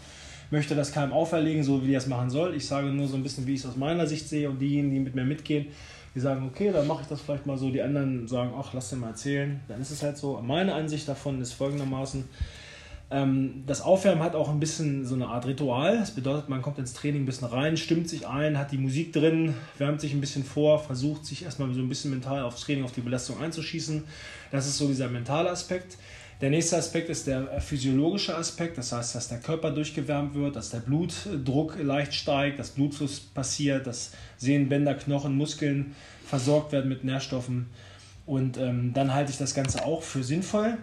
möchte 0.52 0.76
das 0.76 0.92
keinem 0.92 1.14
auferlegen, 1.14 1.64
so 1.64 1.86
wie 1.86 1.94
er 1.94 1.98
es 2.00 2.08
machen 2.08 2.30
soll. 2.30 2.56
Ich 2.56 2.68
sage 2.68 2.88
nur 2.88 3.08
so 3.08 3.16
ein 3.16 3.24
bisschen, 3.24 3.48
wie 3.48 3.54
ich 3.54 3.62
es 3.62 3.66
aus 3.66 3.78
meiner 3.78 4.06
Sicht 4.06 4.28
sehe 4.30 4.50
und 4.50 4.60
diejenigen, 4.60 4.92
die 4.94 5.00
mit 5.00 5.16
mir 5.16 5.24
mitgehen, 5.24 5.68
die 6.14 6.20
sagen, 6.20 6.46
okay, 6.46 6.72
dann 6.72 6.88
mache 6.88 7.04
ich 7.04 7.08
das 7.08 7.22
vielleicht 7.22 7.46
mal 7.46 7.58
so. 7.58 7.72
Die 7.72 7.82
anderen 7.82 8.28
sagen, 8.28 8.52
ach, 8.58 8.74
lass 8.74 8.90
dir 8.90 8.98
mal 8.98 9.10
erzählen. 9.10 9.62
Dann 9.68 9.82
ist 9.82 9.92
es 9.92 10.04
halt 10.04 10.18
so. 10.18 10.42
Meine 10.42 10.74
Ansicht 10.74 11.08
davon 11.08 11.42
ist 11.42 11.54
folgendermaßen, 11.54 12.26
Ähm, 13.14 13.64
das 13.68 13.82
Aufwärmen 13.82 14.24
hat 14.24 14.36
auch 14.36 14.50
ein 14.50 14.62
bisschen 14.62 15.06
so 15.06 15.16
eine 15.16 15.28
Art 15.28 15.46
Ritual. 15.46 15.98
Das 16.00 16.12
bedeutet, 16.12 16.48
man 16.48 16.62
kommt 16.62 16.80
ins 16.80 16.94
Training 16.94 17.24
ein 17.24 17.26
bisschen 17.26 17.48
rein, 17.50 17.76
stimmt 17.76 18.08
sich 18.08 18.26
ein, 18.26 18.58
hat 18.58 18.72
die 18.72 18.78
Musik 18.78 19.12
drin, 19.12 19.54
wärmt 19.78 20.00
sich 20.00 20.14
ein 20.14 20.22
bisschen 20.22 20.46
vor, 20.46 20.80
versucht 20.80 21.26
sich 21.26 21.44
erstmal 21.44 21.74
so 21.74 21.82
ein 21.82 21.90
bisschen 21.90 22.12
mental 22.12 22.44
aufs 22.44 22.62
Training, 22.62 22.86
auf 22.86 22.94
die 22.94 23.02
Belastung 23.02 23.42
einzuschießen. 23.42 24.04
Das 24.52 24.66
ist 24.66 24.78
so 24.78 24.88
dieser 24.88 25.10
mentale 25.10 25.50
Aspekt. 25.50 25.98
Der 26.42 26.50
nächste 26.50 26.76
Aspekt 26.78 27.10
ist 27.10 27.28
der 27.28 27.62
physiologische 27.62 28.36
Aspekt, 28.36 28.76
das 28.80 28.92
heißt, 28.92 29.14
dass 29.14 29.28
der 29.28 29.38
Körper 29.38 29.70
durchgewärmt 29.70 30.34
wird, 30.34 30.56
dass 30.56 30.72
der 30.72 30.80
Blutdruck 30.80 31.78
leicht 31.80 32.16
steigt, 32.16 32.58
dass 32.58 32.72
Blutfluss 32.72 33.20
passiert, 33.20 33.86
dass 33.86 34.14
Sehnen, 34.38 34.68
Bänder, 34.68 34.96
Knochen, 34.96 35.38
Muskeln 35.38 35.96
versorgt 36.26 36.72
werden 36.72 36.90
mit 36.90 37.04
Nährstoffen. 37.04 37.68
Und 38.26 38.58
ähm, 38.58 38.92
dann 38.92 39.14
halte 39.14 39.32
ich 39.32 39.38
das 39.38 39.54
Ganze 39.54 39.86
auch 39.86 40.02
für 40.02 40.24
sinnvoll. 40.24 40.80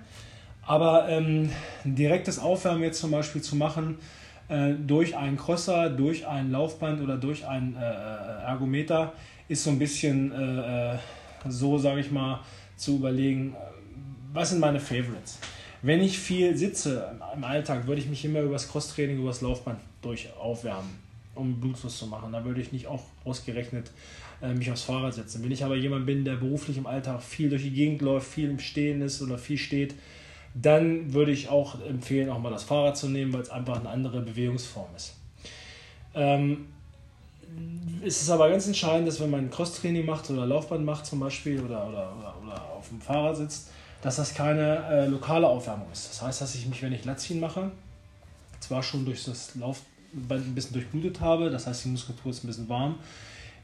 Aber 0.63 1.09
ähm, 1.09 1.51
direktes 1.83 2.39
Aufwärmen 2.39 2.85
jetzt 2.85 3.01
zum 3.01 3.11
Beispiel 3.11 3.43
zu 3.43 3.57
machen 3.57 3.97
äh, 4.49 4.75
durch 4.75 5.17
einen 5.17 5.37
Crosser, 5.37 5.91
durch 5.91 6.25
ein 6.25 6.53
Laufband 6.53 7.01
oder 7.01 7.17
durch 7.17 7.45
ein 7.49 7.75
äh, 7.75 7.81
äh 7.81 8.45
Ergometer 8.47 9.13
ist 9.49 9.65
so 9.65 9.71
ein 9.71 9.79
bisschen 9.81 10.31
äh, 10.31 10.93
äh 10.95 10.99
so, 11.49 11.79
sage 11.79 12.01
ich 12.01 12.11
mal, 12.11 12.41
zu 12.77 12.97
überlegen, 12.97 13.55
was 14.39 14.51
sind 14.51 14.61
meine 14.61 14.79
Favorites. 14.79 15.39
Wenn 15.83 16.01
ich 16.01 16.19
viel 16.19 16.57
sitze 16.57 17.13
im 17.35 17.43
Alltag, 17.43 17.87
würde 17.87 18.01
ich 18.01 18.09
mich 18.09 18.25
immer 18.25 18.41
über 18.41 18.53
das 18.53 18.69
Crosstraining, 18.69 19.19
über 19.19 19.29
das 19.29 19.41
Laufband 19.41 19.81
durch 20.01 20.29
aufwärmen, 20.39 20.91
um 21.35 21.61
Blutfluss 21.61 21.99
zu 21.99 22.07
machen. 22.07 22.33
Da 22.33 22.45
würde 22.45 22.61
ich 22.61 22.73
nicht 22.73 22.87
auch 22.87 23.03
ausgerechnet 23.25 23.91
äh, 24.41 24.55
mich 24.55 24.71
aufs 24.71 24.83
Fahrrad 24.83 25.15
setzen. 25.15 25.43
Wenn 25.43 25.51
ich 25.51 25.65
aber 25.65 25.75
jemand 25.77 26.07
bin, 26.07 26.25
der 26.25 26.37
beruflich 26.37 26.79
im 26.79 26.87
Alltag 26.87 27.21
viel 27.21 27.49
durch 27.51 27.63
die 27.63 27.73
Gegend 27.73 28.01
läuft, 28.01 28.29
viel 28.33 28.49
im 28.49 28.61
Stehen 28.61 29.03
ist 29.03 29.21
oder 29.23 29.39
viel 29.39 29.59
steht, 29.59 29.95
dann 30.55 31.13
würde 31.13 31.33
ich 31.33 31.49
auch 31.49 31.81
empfehlen, 31.85 32.31
auch 32.31 32.39
mal 32.39 32.51
das 32.51 32.63
Fahrrad 32.63 32.97
zu 32.97 33.09
nehmen, 33.09 33.33
weil 33.33 33.43
es 33.43 33.51
einfach 33.51 33.81
eine 33.81 33.89
andere 33.89 34.21
Bewegungsform 34.21 34.89
ist. 34.97 35.15
Ähm, 36.15 36.67
es 38.05 38.23
ist 38.23 38.31
aber 38.31 38.49
ganz 38.51 38.67
entscheidend, 38.69 39.09
dass 39.09 39.21
wenn 39.21 39.31
man 39.31 39.51
Crosstraining 39.51 40.07
macht 40.07 40.31
oder 40.31 40.47
Laufband 40.47 40.85
macht 40.85 41.07
zum 41.07 41.19
Beispiel 41.19 41.61
oder, 41.61 41.89
oder, 41.89 42.17
oder, 42.17 42.35
oder 42.45 42.63
auf 42.77 42.89
dem 42.89 43.01
Fahrrad 43.01 43.37
sitzt, 43.37 43.71
dass 44.03 44.17
das 44.17 44.35
keine 44.35 44.85
äh, 44.91 45.07
lokale 45.07 45.47
Aufwärmung 45.47 45.91
ist. 45.93 46.09
Das 46.09 46.23
heißt, 46.23 46.41
dass 46.41 46.55
ich 46.55 46.67
mich, 46.67 46.83
wenn 46.83 46.93
ich 46.93 47.05
Latziehen 47.05 47.41
mache, 47.41 47.71
zwar 48.61 48.83
schon 48.83 49.05
durch 49.05 49.25
das 49.25 49.55
Laufband 49.55 50.47
ein 50.47 50.55
bisschen 50.55 50.75
durchblutet 50.75 51.21
habe, 51.21 51.51
das 51.51 51.67
heißt, 51.67 51.85
die 51.85 51.89
Muskulatur 51.89 52.31
ist 52.31 52.45
ein 52.45 52.47
bisschen 52.47 52.69
warm. 52.69 52.97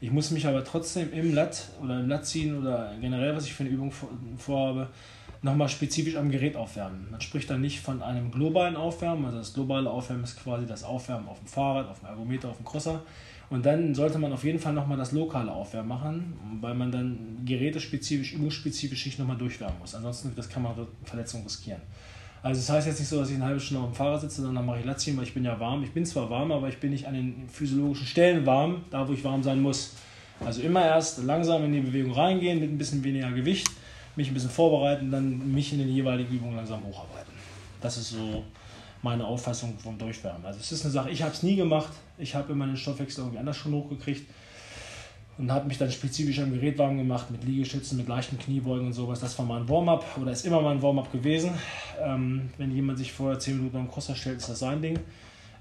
Ich 0.01 0.11
muss 0.11 0.31
mich 0.31 0.45
aber 0.45 0.63
trotzdem 0.63 1.11
im 1.13 1.33
Lat 1.33 1.69
oder 1.81 1.99
im 1.99 2.09
Latziehen 2.09 2.59
oder 2.59 2.93
generell, 2.99 3.35
was 3.35 3.45
ich 3.45 3.53
für 3.53 3.63
eine 3.63 3.71
Übung 3.71 3.91
vorhabe, 4.37 4.89
nochmal 5.41 5.69
spezifisch 5.69 6.17
am 6.17 6.29
Gerät 6.29 6.57
aufwärmen. 6.57 7.07
Man 7.11 7.21
spricht 7.21 7.49
dann 7.49 7.61
nicht 7.61 7.79
von 7.79 8.01
einem 8.01 8.31
globalen 8.31 8.75
Aufwärmen, 8.75 9.25
also 9.25 9.37
das 9.37 9.53
globale 9.53 9.89
Aufwärmen 9.89 10.25
ist 10.25 10.41
quasi 10.41 10.65
das 10.65 10.83
Aufwärmen 10.83 11.29
auf 11.29 11.39
dem 11.39 11.47
Fahrrad, 11.47 11.87
auf 11.87 11.99
dem 11.99 12.09
Ergometer, 12.09 12.49
auf 12.49 12.57
dem 12.57 12.65
Crosser. 12.65 13.01
Und 13.49 13.65
dann 13.65 13.93
sollte 13.93 14.17
man 14.17 14.33
auf 14.33 14.43
jeden 14.43 14.59
Fall 14.59 14.73
nochmal 14.73 14.97
das 14.97 15.11
lokale 15.11 15.51
Aufwärmen 15.51 15.87
machen, 15.87 16.33
weil 16.61 16.73
man 16.73 16.91
dann 16.91 17.41
gerätespezifisch, 17.45 18.33
übungsspezifisch 18.33 19.03
sich 19.03 19.19
nochmal 19.19 19.37
durchwärmen 19.37 19.77
muss. 19.79 19.93
Ansonsten 19.93 20.33
das 20.35 20.49
kann 20.49 20.63
man 20.63 20.73
Verletzungen 21.03 21.43
riskieren. 21.43 21.81
Also 22.41 22.61
das 22.61 22.69
heißt 22.69 22.87
jetzt 22.87 22.99
nicht 22.99 23.09
so, 23.09 23.19
dass 23.19 23.29
ich 23.29 23.35
eine 23.35 23.45
halbe 23.45 23.59
Stunde 23.59 23.83
auf 23.83 23.91
dem 23.91 23.95
Fahrrad 23.95 24.21
sitze, 24.21 24.41
sondern 24.41 24.65
mache 24.65 24.79
ich 24.79 24.85
Latzien, 24.85 25.15
weil 25.17 25.23
ich 25.23 25.33
bin 25.33 25.45
ja 25.45 25.59
warm. 25.59 25.83
Ich 25.83 25.91
bin 25.91 26.05
zwar 26.05 26.29
warm, 26.29 26.51
aber 26.51 26.69
ich 26.69 26.79
bin 26.79 26.91
nicht 26.91 27.07
an 27.07 27.13
den 27.13 27.49
physiologischen 27.49 28.07
Stellen 28.07 28.45
warm, 28.45 28.83
da 28.91 29.07
wo 29.07 29.13
ich 29.13 29.23
warm 29.23 29.41
sein 29.41 29.61
muss. 29.61 29.93
Also 30.43 30.61
immer 30.61 30.85
erst 30.85 31.23
langsam 31.23 31.63
in 31.65 31.73
die 31.73 31.81
Bewegung 31.81 32.13
reingehen 32.13 32.59
mit 32.59 32.69
ein 32.69 32.77
bisschen 32.77 33.03
weniger 33.03 33.31
Gewicht 33.31 33.67
mich 34.15 34.29
ein 34.29 34.33
bisschen 34.33 34.49
vorbereiten, 34.49 35.11
dann 35.11 35.51
mich 35.51 35.73
in 35.73 35.79
den 35.79 35.89
jeweiligen 35.89 36.33
Übungen 36.33 36.55
langsam 36.55 36.83
hocharbeiten. 36.83 37.33
Das 37.81 37.97
ist 37.97 38.11
so 38.11 38.43
meine 39.05 39.25
Auffassung 39.25 39.77
vom 39.77 39.97
Durchwärmen. 39.97 40.43
Also 40.45 40.59
es 40.59 40.71
ist 40.71 40.83
eine 40.83 40.91
Sache, 40.91 41.11
ich 41.11 41.21
habe 41.21 41.31
es 41.31 41.43
nie 41.43 41.55
gemacht. 41.55 41.93
Ich 42.17 42.33
habe 42.35 42.51
immer 42.51 42.65
den 42.65 42.75
Stoffwechsel 42.75 43.23
irgendwie 43.23 43.37
anders 43.37 43.55
schon 43.55 43.71
hochgekriegt 43.71 44.27
und 45.37 45.51
habe 45.51 45.67
mich 45.67 45.77
dann 45.77 45.91
spezifisch 45.91 46.39
am 46.39 46.51
Gerät 46.51 46.77
warm 46.77 46.97
gemacht 46.97 47.29
mit 47.29 47.43
Liegestützen, 47.43 47.97
mit 47.97 48.07
leichten 48.07 48.39
Kniebeugen 48.39 48.87
und 48.87 48.93
sowas. 48.93 49.19
Das 49.19 49.37
war 49.37 49.45
mein 49.45 49.69
Warm-up 49.69 50.03
oder 50.19 50.31
ist 50.31 50.45
immer 50.45 50.59
mein 50.61 50.81
Warm-up 50.81 51.11
gewesen. 51.11 51.51
Ähm, 52.01 52.49
wenn 52.57 52.73
jemand 52.73 52.97
sich 52.97 53.11
vorher 53.11 53.37
10 53.37 53.57
Minuten 53.57 53.77
am 53.77 53.91
Crosser 53.91 54.15
stellt, 54.15 54.37
ist 54.37 54.49
das 54.49 54.59
sein 54.59 54.81
Ding. 54.81 54.99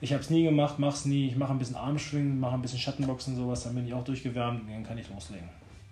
Ich 0.01 0.13
habe 0.13 0.23
es 0.23 0.31
nie 0.31 0.45
gemacht, 0.45 0.79
mache 0.79 0.95
es 0.95 1.05
nie. 1.05 1.29
Ich 1.29 1.37
mache 1.37 1.53
ein 1.53 1.59
bisschen 1.59 1.77
Armschwingen, 1.77 2.41
mache 2.41 2.55
ein 2.55 2.63
bisschen 2.63 2.79
Schattenboxen 2.79 3.35
und 3.35 3.41
sowas, 3.41 3.65
dann 3.65 3.75
bin 3.75 3.87
ich 3.87 3.93
auch 3.93 4.05
durchgewärmt 4.05 4.63
und 4.63 4.71
dann 4.73 4.85
kann 4.85 4.97
ich 4.97 5.09
loslegen. 5.11 5.49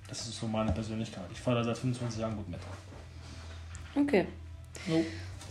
Das 0.09 0.27
ist 0.27 0.39
so 0.39 0.47
meine 0.47 0.73
Persönlichkeit. 0.73 1.25
Ich 1.33 1.41
fahre 1.41 1.59
da 1.59 1.65
seit 1.65 1.79
25 1.79 2.21
Jahren 2.21 2.37
gut 2.37 2.49
mit. 2.49 2.61
Okay. 3.95 4.27
No. 4.89 5.05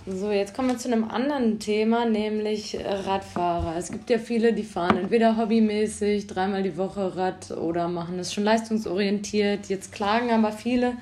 So, 0.08 0.32
jetzt 0.32 0.56
kommen 0.56 0.70
wir 0.70 0.78
zu 0.80 0.92
einem 0.92 1.04
anderen 1.04 1.60
Thema, 1.60 2.06
nämlich 2.06 2.76
Radfahrer. 2.84 3.76
Es 3.78 3.92
gibt 3.92 4.10
ja 4.10 4.18
viele, 4.18 4.52
die 4.52 4.64
fahren 4.64 4.98
entweder 4.98 5.38
hobbymäßig 5.38 6.26
dreimal 6.26 6.64
die 6.64 6.76
Woche 6.76 7.16
Rad 7.16 7.52
oder 7.52 7.88
machen 7.88 8.18
es 8.18 8.34
schon 8.34 8.44
leistungsorientiert. 8.44 9.68
Jetzt 9.70 9.92
klagen 9.92 10.32
aber 10.32 10.52
viele 10.54 10.94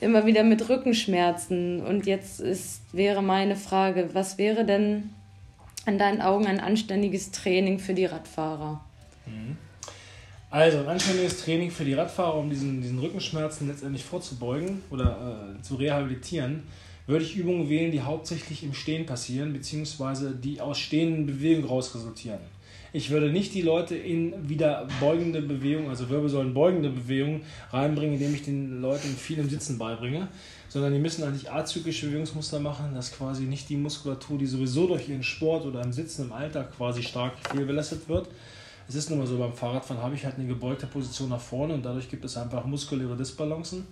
immer 0.00 0.26
wieder 0.26 0.42
mit 0.42 0.68
Rückenschmerzen. 0.68 1.86
Und 1.86 2.06
jetzt 2.06 2.40
ist, 2.40 2.80
wäre 2.92 3.22
meine 3.22 3.54
Frage, 3.54 4.10
was 4.12 4.38
wäre 4.38 4.64
denn 4.64 5.10
in 5.86 5.96
deinen 5.96 6.20
Augen 6.20 6.46
ein 6.46 6.58
anständiges 6.58 7.30
Training 7.30 7.78
für 7.78 7.94
die 7.94 8.06
Radfahrer? 8.06 8.80
Mhm. 9.26 9.56
Also 10.50 10.78
ein 10.78 10.88
anständiges 10.88 11.44
Training 11.44 11.70
für 11.70 11.84
die 11.84 11.94
Radfahrer, 11.94 12.38
um 12.38 12.50
diesen, 12.50 12.82
diesen 12.82 12.98
Rückenschmerzen 12.98 13.68
letztendlich 13.68 14.04
vorzubeugen 14.04 14.82
oder 14.90 15.54
äh, 15.58 15.62
zu 15.62 15.76
rehabilitieren, 15.76 16.64
würde 17.06 17.24
ich 17.24 17.36
Übungen 17.36 17.68
wählen, 17.68 17.92
die 17.92 18.00
hauptsächlich 18.00 18.62
im 18.62 18.74
Stehen 18.74 19.06
passieren, 19.06 19.52
beziehungsweise 19.52 20.34
die 20.34 20.60
aus 20.60 20.78
stehenden 20.78 21.26
Bewegungen 21.26 21.68
raus 21.68 21.94
resultieren. 21.94 22.40
Ich 22.92 23.10
würde 23.10 23.30
nicht 23.30 23.52
die 23.54 23.62
Leute 23.62 23.94
in 23.94 24.48
wieder 24.48 24.88
beugende 25.00 25.42
Bewegungen, 25.42 25.88
also 25.88 26.08
Wirbelsäulen 26.08 26.54
beugende 26.54 26.88
Bewegungen 26.88 27.42
reinbringen, 27.70 28.14
indem 28.14 28.34
ich 28.34 28.42
den 28.42 28.80
Leuten 28.80 29.08
viel 29.08 29.38
im 29.38 29.50
Sitzen 29.50 29.76
beibringe, 29.76 30.28
sondern 30.68 30.92
die 30.92 30.98
müssen 30.98 31.22
eigentlich 31.22 31.50
azyklische 31.50 32.06
Bewegungsmuster 32.06 32.58
machen, 32.58 32.94
dass 32.94 33.12
quasi 33.12 33.44
nicht 33.44 33.68
die 33.68 33.76
Muskulatur, 33.76 34.38
die 34.38 34.46
sowieso 34.46 34.86
durch 34.86 35.08
ihren 35.08 35.22
Sport 35.22 35.66
oder 35.66 35.82
im 35.82 35.92
Sitzen 35.92 36.26
im 36.26 36.32
Alltag 36.32 36.76
quasi 36.76 37.02
stark 37.02 37.34
fehlbelastet 37.50 38.08
wird, 38.08 38.28
es 38.88 38.94
ist 38.94 39.10
nun 39.10 39.18
mal 39.18 39.26
so, 39.26 39.36
beim 39.36 39.52
Fahrradfahren 39.52 40.00
habe 40.00 40.14
ich 40.14 40.24
halt 40.24 40.36
eine 40.36 40.46
gebeugte 40.46 40.86
Position 40.86 41.28
nach 41.28 41.40
vorne 41.40 41.74
und 41.74 41.84
dadurch 41.84 42.08
gibt 42.08 42.24
es 42.24 42.36
einfach 42.36 42.64
muskuläre 42.64 43.16
Disbalancen, 43.16 43.84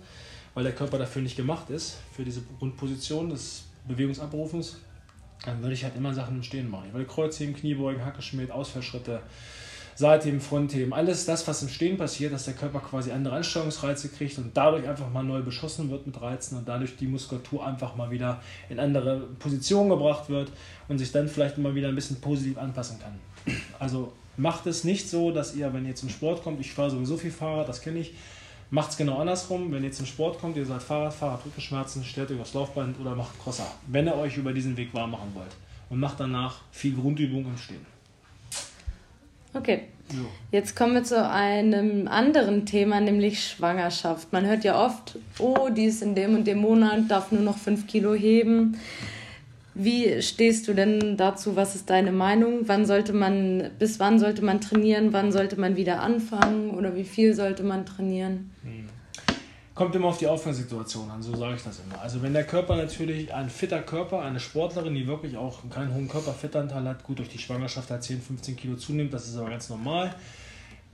weil 0.55 0.63
der 0.63 0.73
Körper 0.73 0.97
dafür 0.97 1.21
nicht 1.21 1.35
gemacht 1.35 1.69
ist, 1.69 1.97
für 2.15 2.23
diese 2.23 2.41
Grundposition 2.57 3.29
des 3.29 3.65
Bewegungsabrufens. 3.87 4.77
Dann 5.45 5.61
würde 5.61 5.73
ich 5.73 5.83
halt 5.83 5.95
immer 5.95 6.13
Sachen 6.13 6.37
im 6.37 6.43
Stehen 6.43 6.71
machen. 6.71 6.85
Ich 6.87 6.93
würde 6.93 7.05
Kreuzheben, 7.05 7.53
Kniebeugen, 7.53 8.03
Hackeschmied, 8.03 8.49
Ausfallschritte, 8.49 9.21
Seitheben, 9.93 10.41
Frontheben, 10.41 10.91
alles 10.91 11.25
das, 11.25 11.47
was 11.47 11.61
im 11.61 11.69
Stehen 11.69 11.97
passiert, 11.97 12.33
dass 12.33 12.45
der 12.45 12.53
Körper 12.53 12.79
quasi 12.79 13.11
andere 13.11 13.35
Ansteuerungsreize 13.35 14.09
kriegt 14.09 14.37
und 14.37 14.55
dadurch 14.55 14.87
einfach 14.87 15.09
mal 15.09 15.23
neu 15.23 15.41
beschossen 15.41 15.89
wird 15.89 16.05
mit 16.07 16.19
Reizen 16.19 16.57
und 16.57 16.67
dadurch 16.67 16.97
die 16.97 17.07
Muskulatur 17.07 17.65
einfach 17.65 17.95
mal 17.95 18.09
wieder 18.11 18.41
in 18.69 18.79
andere 18.79 19.19
Positionen 19.39 19.89
gebracht 19.89 20.29
wird 20.29 20.51
und 20.87 20.97
sich 20.97 21.11
dann 21.11 21.29
vielleicht 21.29 21.57
mal 21.57 21.75
wieder 21.75 21.89
ein 21.89 21.95
bisschen 21.95 22.19
positiv 22.19 22.57
anpassen 22.57 22.97
kann. 22.99 23.19
Also 23.79 24.11
Macht 24.37 24.67
es 24.67 24.83
nicht 24.83 25.09
so, 25.09 25.31
dass 25.31 25.55
ihr, 25.55 25.73
wenn 25.73 25.85
ihr 25.85 25.95
zum 25.95 26.09
Sport 26.09 26.43
kommt, 26.43 26.59
ich 26.59 26.73
fahre 26.73 26.91
sowieso 26.91 27.15
viel 27.15 27.31
Fahrrad, 27.31 27.69
das 27.69 27.81
kenne 27.81 27.99
ich, 27.99 28.13
macht 28.69 28.91
es 28.91 28.97
genau 28.97 29.17
andersrum. 29.17 29.71
Wenn 29.71 29.83
ihr 29.83 29.91
zum 29.91 30.05
Sport 30.05 30.39
kommt, 30.39 30.57
ihr 30.57 30.65
seid 30.65 30.83
Fahrradfahrer, 30.83 31.33
habt 31.33 31.45
Rückenschmerzen, 31.45 32.03
stellt 32.03 32.31
euch 32.31 32.39
aufs 32.39 32.53
Laufband 32.53 32.99
oder 32.99 33.15
macht 33.15 33.39
Crosser, 33.41 33.67
wenn 33.87 34.07
ihr 34.07 34.15
euch 34.15 34.37
über 34.37 34.53
diesen 34.53 34.75
Weg 34.77 34.93
warm 34.93 35.11
machen 35.11 35.31
wollt. 35.33 35.51
Und 35.89 35.99
macht 35.99 36.19
danach 36.19 36.61
viel 36.71 36.95
Grundübung 36.95 37.45
im 37.45 37.57
Stehen. 37.57 37.85
Okay. 39.53 39.83
Jo. 40.11 40.25
Jetzt 40.51 40.75
kommen 40.75 40.93
wir 40.93 41.03
zu 41.03 41.27
einem 41.29 42.07
anderen 42.07 42.65
Thema, 42.65 43.01
nämlich 43.01 43.47
Schwangerschaft. 43.47 44.31
Man 44.33 44.45
hört 44.45 44.63
ja 44.63 44.83
oft, 44.83 45.17
oh, 45.39 45.69
die 45.69 45.85
ist 45.85 46.03
in 46.03 46.13
dem 46.13 46.35
und 46.35 46.45
dem 46.45 46.59
Monat, 46.59 47.09
darf 47.09 47.31
nur 47.31 47.41
noch 47.41 47.57
5 47.57 47.87
Kilo 47.87 48.13
heben. 48.13 48.77
Wie 49.73 50.21
stehst 50.21 50.67
du 50.67 50.73
denn 50.73 51.17
dazu? 51.17 51.55
Was 51.55 51.75
ist 51.75 51.89
deine 51.89 52.11
Meinung? 52.11 52.61
Wann 52.67 52.85
sollte 52.85 53.13
man, 53.13 53.71
bis 53.77 53.99
wann 53.99 54.19
sollte 54.19 54.43
man 54.43 54.61
trainieren? 54.61 55.11
Wann 55.11 55.31
sollte 55.31 55.59
man 55.59 55.75
wieder 55.75 56.01
anfangen? 56.01 56.71
Oder 56.71 56.95
wie 56.95 57.03
viel 57.03 57.33
sollte 57.33 57.63
man 57.63 57.85
trainieren? 57.85 58.51
Kommt 59.75 59.93
immer 59.93 60.07
auf 60.07 60.17
die 60.17 60.27
Aufgangssituation 60.27 61.11
an, 61.11 61.21
so 61.21 61.35
sage 61.35 61.57
ich 61.57 61.63
das 61.63 61.81
immer. 61.81 62.01
Also 62.01 62.21
wenn 62.21 62.31
der 62.31 62.45
Körper 62.45 62.77
natürlich 62.77 63.33
ein 63.33 63.49
fitter 63.49 63.81
Körper, 63.81 64.21
eine 64.21 64.39
Sportlerin, 64.39 64.95
die 64.95 65.05
wirklich 65.05 65.35
auch 65.35 65.69
keinen 65.69 65.93
hohen 65.93 66.07
Körperfettanteil 66.07 66.87
hat, 66.87 67.03
gut 67.03 67.19
durch 67.19 67.27
die 67.27 67.39
Schwangerschaft 67.39 67.91
hat 67.91 68.01
10, 68.01 68.21
15 68.21 68.55
Kilo 68.55 68.77
zunimmt, 68.77 69.13
das 69.13 69.27
ist 69.27 69.35
aber 69.35 69.49
ganz 69.49 69.69
normal. 69.69 70.15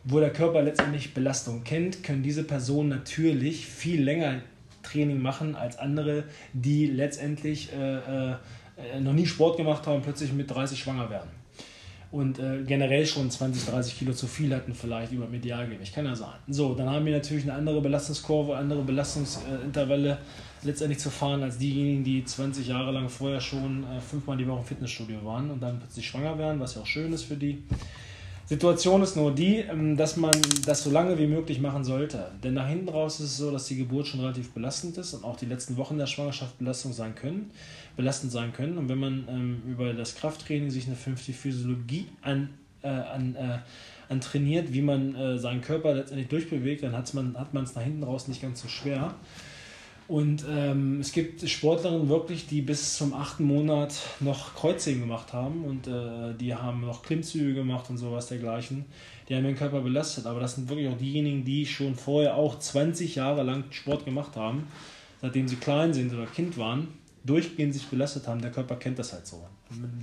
Wo 0.04 0.20
der 0.20 0.34
Körper 0.34 0.64
letztendlich 0.64 1.14
Belastung 1.14 1.64
kennt, 1.64 2.02
können 2.02 2.24
diese 2.24 2.44
Personen 2.44 2.90
natürlich 2.90 3.68
viel 3.68 4.02
länger 4.02 4.42
Training 4.82 5.22
machen 5.22 5.56
als 5.56 5.78
andere, 5.78 6.24
die 6.54 6.88
letztendlich 6.88 7.72
äh, 7.74 8.32
äh, 8.32 8.36
äh, 8.78 9.00
noch 9.00 9.14
nie 9.14 9.28
Sport 9.28 9.58
gemacht 9.58 9.86
haben, 9.86 10.02
plötzlich 10.02 10.34
mit 10.34 10.50
30 10.50 10.80
schwanger 10.80 11.08
werden. 11.12 11.30
Und 12.12 12.40
äh, 12.40 12.64
generell 12.64 13.06
schon 13.06 13.32
20, 13.32 13.66
30 13.66 13.98
Kilo 13.98 14.14
zu 14.14 14.28
viel 14.28 14.54
hatten, 14.54 14.74
vielleicht 14.74 15.14
über 15.14 15.28
Medialgewicht. 15.28 15.96
Kann 15.96 16.06
ja 16.06 16.16
sein. 16.16 16.36
So, 16.48 16.76
dann 16.76 16.90
haben 16.90 17.06
wir 17.06 17.14
natürlich 17.14 17.44
eine 17.44 17.54
andere 17.54 17.82
Belastungskurve, 17.82 18.56
andere 18.58 18.82
Belastungsintervalle 18.84 20.18
letztendlich 20.64 21.00
zu 21.00 21.10
fahren 21.10 21.42
als 21.42 21.58
diejenigen, 21.58 22.04
die 22.04 22.24
20 22.24 22.68
Jahre 22.68 22.92
lang 22.92 23.08
vorher 23.08 23.40
schon 23.40 23.84
äh, 23.86 24.02
fünfmal 24.02 24.38
die 24.38 24.48
Woche 24.48 24.60
im 24.60 24.66
Fitnessstudio 24.66 25.24
waren 25.24 25.50
und 25.50 25.62
dann 25.62 25.80
plötzlich 25.80 26.06
schwanger 26.06 26.38
werden, 26.38 26.60
was 26.60 26.76
ja 26.76 26.82
auch 26.82 26.86
schön 26.86 27.14
ist 27.14 27.24
für 27.24 27.36
die. 27.36 27.64
Situation 28.52 29.02
ist 29.02 29.16
nur 29.16 29.34
die, 29.34 29.60
ähm, 29.60 29.96
dass 29.96 30.18
man 30.18 30.34
das 30.66 30.84
so 30.84 30.92
lange 30.92 31.18
wie 31.18 31.26
möglich 31.26 31.62
machen 31.62 31.86
sollte. 31.86 32.32
Denn 32.44 32.56
nach 32.56 32.68
hinten 32.68 32.90
raus 32.90 33.22
ist 33.22 33.28
es 33.28 33.38
so, 33.38 33.50
dass 33.50 33.68
die 33.68 33.78
Geburt 33.78 34.08
schon 34.08 34.20
relativ 34.20 34.52
belastend 34.52 34.98
ist 34.98 35.14
und 35.14 35.24
auch 35.24 35.38
die 35.38 35.46
letzten 35.46 35.78
Wochen 35.78 35.98
der 35.98 36.06
Schwangerschaft 36.06 36.58
Belastung 36.58 36.92
sein 36.92 37.16
können, 37.16 37.52
belastend 37.96 38.34
sein 38.34 38.52
können. 38.52 38.78
Und 38.78 38.90
wenn 38.90 38.98
man 38.98 39.26
ähm, 39.30 39.62
über 39.66 39.94
das 39.94 40.16
Krafttraining 40.16 40.70
sich 40.70 40.86
eine 40.88 40.98
vernünftige 40.98 41.38
Physiologie 41.38 42.08
an, 42.24 42.50
äh, 42.82 42.90
an, 42.90 43.36
äh, 43.36 43.60
an 44.10 44.20
trainiert, 44.20 44.74
wie 44.74 44.82
man 44.82 45.16
äh, 45.16 45.38
seinen 45.38 45.62
Körper 45.62 45.94
letztendlich 45.94 46.28
durchbewegt, 46.28 46.84
dann 46.84 46.92
hat 46.92 47.14
man 47.14 47.64
es 47.64 47.74
nach 47.74 47.84
hinten 47.84 48.04
raus 48.04 48.28
nicht 48.28 48.42
ganz 48.42 48.62
so 48.62 48.68
schwer. 48.68 49.16
Und 50.12 50.44
ähm, 50.50 51.00
es 51.00 51.14
gibt 51.14 51.50
Sportlerinnen 51.50 52.10
wirklich, 52.10 52.46
die 52.46 52.62
bis 52.62 52.98
zum 52.98 53.14
achten 53.14 53.46
Monat 53.46 53.96
noch 54.20 54.56
Kreuzheben 54.56 55.00
gemacht 55.00 55.32
haben 55.32 55.64
und 55.64 55.88
äh, 55.88 56.34
die 56.38 56.54
haben 56.54 56.82
noch 56.82 57.02
Klimmzüge 57.02 57.54
gemacht 57.54 57.90
und 57.90 57.98
sowas 57.98 58.28
dergleichen. 58.28 58.84
Die 59.30 59.36
haben 59.36 59.46
ihren 59.46 59.56
Körper 59.56 59.80
belastet, 59.80 60.26
aber 60.26 60.42
das 60.42 60.56
sind 60.56 60.68
wirklich 60.68 60.90
auch 60.90 60.98
diejenigen, 60.98 61.46
die 61.46 61.66
schon 61.66 61.96
vorher 61.96 62.36
auch 62.36 62.60
20 62.60 63.16
Jahre 63.16 63.44
lang 63.44 63.64
Sport 63.70 64.04
gemacht 64.04 64.36
haben, 64.36 64.68
seitdem 65.22 65.48
sie 65.48 65.56
klein 65.56 65.94
sind 65.94 66.14
oder 66.14 66.26
Kind 66.26 66.58
waren, 66.58 66.90
durchgehend 67.24 67.74
sich 67.74 67.86
belastet 67.86 68.28
haben. 68.28 68.42
Der 68.42 68.52
Körper 68.52 68.76
kennt 68.76 69.00
das 69.00 69.14
halt 69.14 69.26
so. 69.26 69.42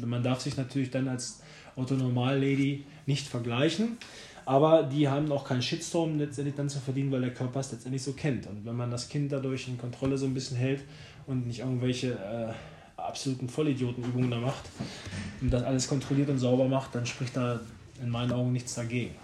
Man 0.02 0.22
darf 0.22 0.40
sich 0.40 0.56
natürlich 0.56 0.90
dann 0.90 1.06
als 1.06 1.42
Otto-Normal-Lady 1.76 2.82
nicht 3.04 3.26
vergleichen. 3.26 3.98
Aber 4.48 4.82
die 4.82 5.06
haben 5.06 5.30
auch 5.30 5.44
keinen 5.44 5.60
Shitstorm 5.60 6.18
letztendlich 6.18 6.56
dann 6.56 6.70
zu 6.70 6.78
verdienen, 6.78 7.12
weil 7.12 7.20
der 7.20 7.34
Körper 7.34 7.60
es 7.60 7.70
letztendlich 7.70 8.02
so 8.02 8.14
kennt. 8.14 8.46
Und 8.46 8.64
wenn 8.64 8.76
man 8.76 8.90
das 8.90 9.10
Kind 9.10 9.30
dadurch 9.30 9.68
in 9.68 9.76
Kontrolle 9.76 10.16
so 10.16 10.24
ein 10.24 10.32
bisschen 10.32 10.56
hält 10.56 10.84
und 11.26 11.46
nicht 11.46 11.58
irgendwelche 11.58 12.12
äh, 12.12 12.54
absoluten 12.98 13.50
Vollidiotenübungen 13.50 14.30
da 14.30 14.38
macht 14.38 14.64
und 15.42 15.50
das 15.50 15.64
alles 15.64 15.86
kontrolliert 15.86 16.30
und 16.30 16.38
sauber 16.38 16.66
macht, 16.66 16.94
dann 16.94 17.04
spricht 17.04 17.36
da 17.36 17.60
in 18.00 18.08
meinen 18.08 18.32
Augen 18.32 18.52
nichts 18.52 18.74
dagegen. 18.74 19.14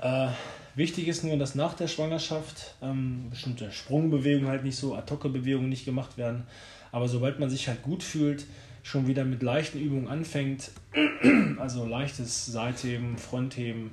Äh, 0.00 0.28
wichtig 0.74 1.06
ist 1.06 1.22
nur, 1.22 1.36
dass 1.36 1.54
nach 1.54 1.74
der 1.74 1.88
Schwangerschaft 1.88 2.76
ähm, 2.80 3.26
bestimmte 3.28 3.70
Sprungbewegungen 3.70 4.48
halt 4.48 4.64
nicht 4.64 4.76
so, 4.76 4.94
Ad-Hoc-Bewegungen 4.94 5.68
nicht 5.68 5.84
gemacht 5.84 6.16
werden. 6.16 6.44
Aber 6.90 7.06
sobald 7.06 7.38
man 7.38 7.50
sich 7.50 7.68
halt 7.68 7.82
gut 7.82 8.02
fühlt, 8.02 8.46
schon 8.84 9.06
wieder 9.06 9.24
mit 9.24 9.42
leichten 9.42 9.80
Übungen 9.80 10.08
anfängt, 10.08 10.70
also 11.58 11.86
leichtes 11.86 12.46
Seitheben, 12.46 13.16
Frontheben, 13.16 13.92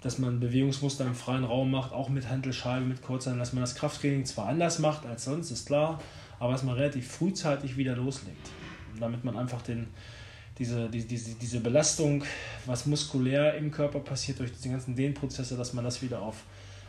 dass 0.00 0.18
man 0.18 0.40
Bewegungsmuster 0.40 1.04
im 1.04 1.14
freien 1.14 1.44
Raum 1.44 1.70
macht, 1.70 1.92
auch 1.92 2.08
mit 2.08 2.28
Handelscheibe, 2.28 2.86
mit 2.86 3.02
Kurzhandeln, 3.02 3.38
dass 3.38 3.52
man 3.52 3.60
das 3.60 3.74
Krafttraining 3.74 4.24
zwar 4.24 4.46
anders 4.46 4.78
macht 4.78 5.04
als 5.04 5.24
sonst, 5.24 5.50
ist 5.50 5.66
klar, 5.66 6.00
aber 6.40 6.52
dass 6.52 6.62
man 6.62 6.74
relativ 6.76 7.06
frühzeitig 7.08 7.76
wieder 7.76 7.94
loslegt, 7.94 8.48
damit 8.98 9.22
man 9.22 9.36
einfach 9.36 9.60
den, 9.60 9.86
diese, 10.58 10.88
diese, 10.88 11.34
diese 11.34 11.60
Belastung, 11.60 12.24
was 12.64 12.86
muskulär 12.86 13.54
im 13.56 13.70
Körper 13.70 14.00
passiert 14.00 14.38
durch 14.38 14.50
diese 14.50 14.70
ganzen 14.70 14.96
Dehnprozesse, 14.96 15.58
dass 15.58 15.74
man 15.74 15.84
das 15.84 16.00
wieder 16.00 16.22
auf, 16.22 16.36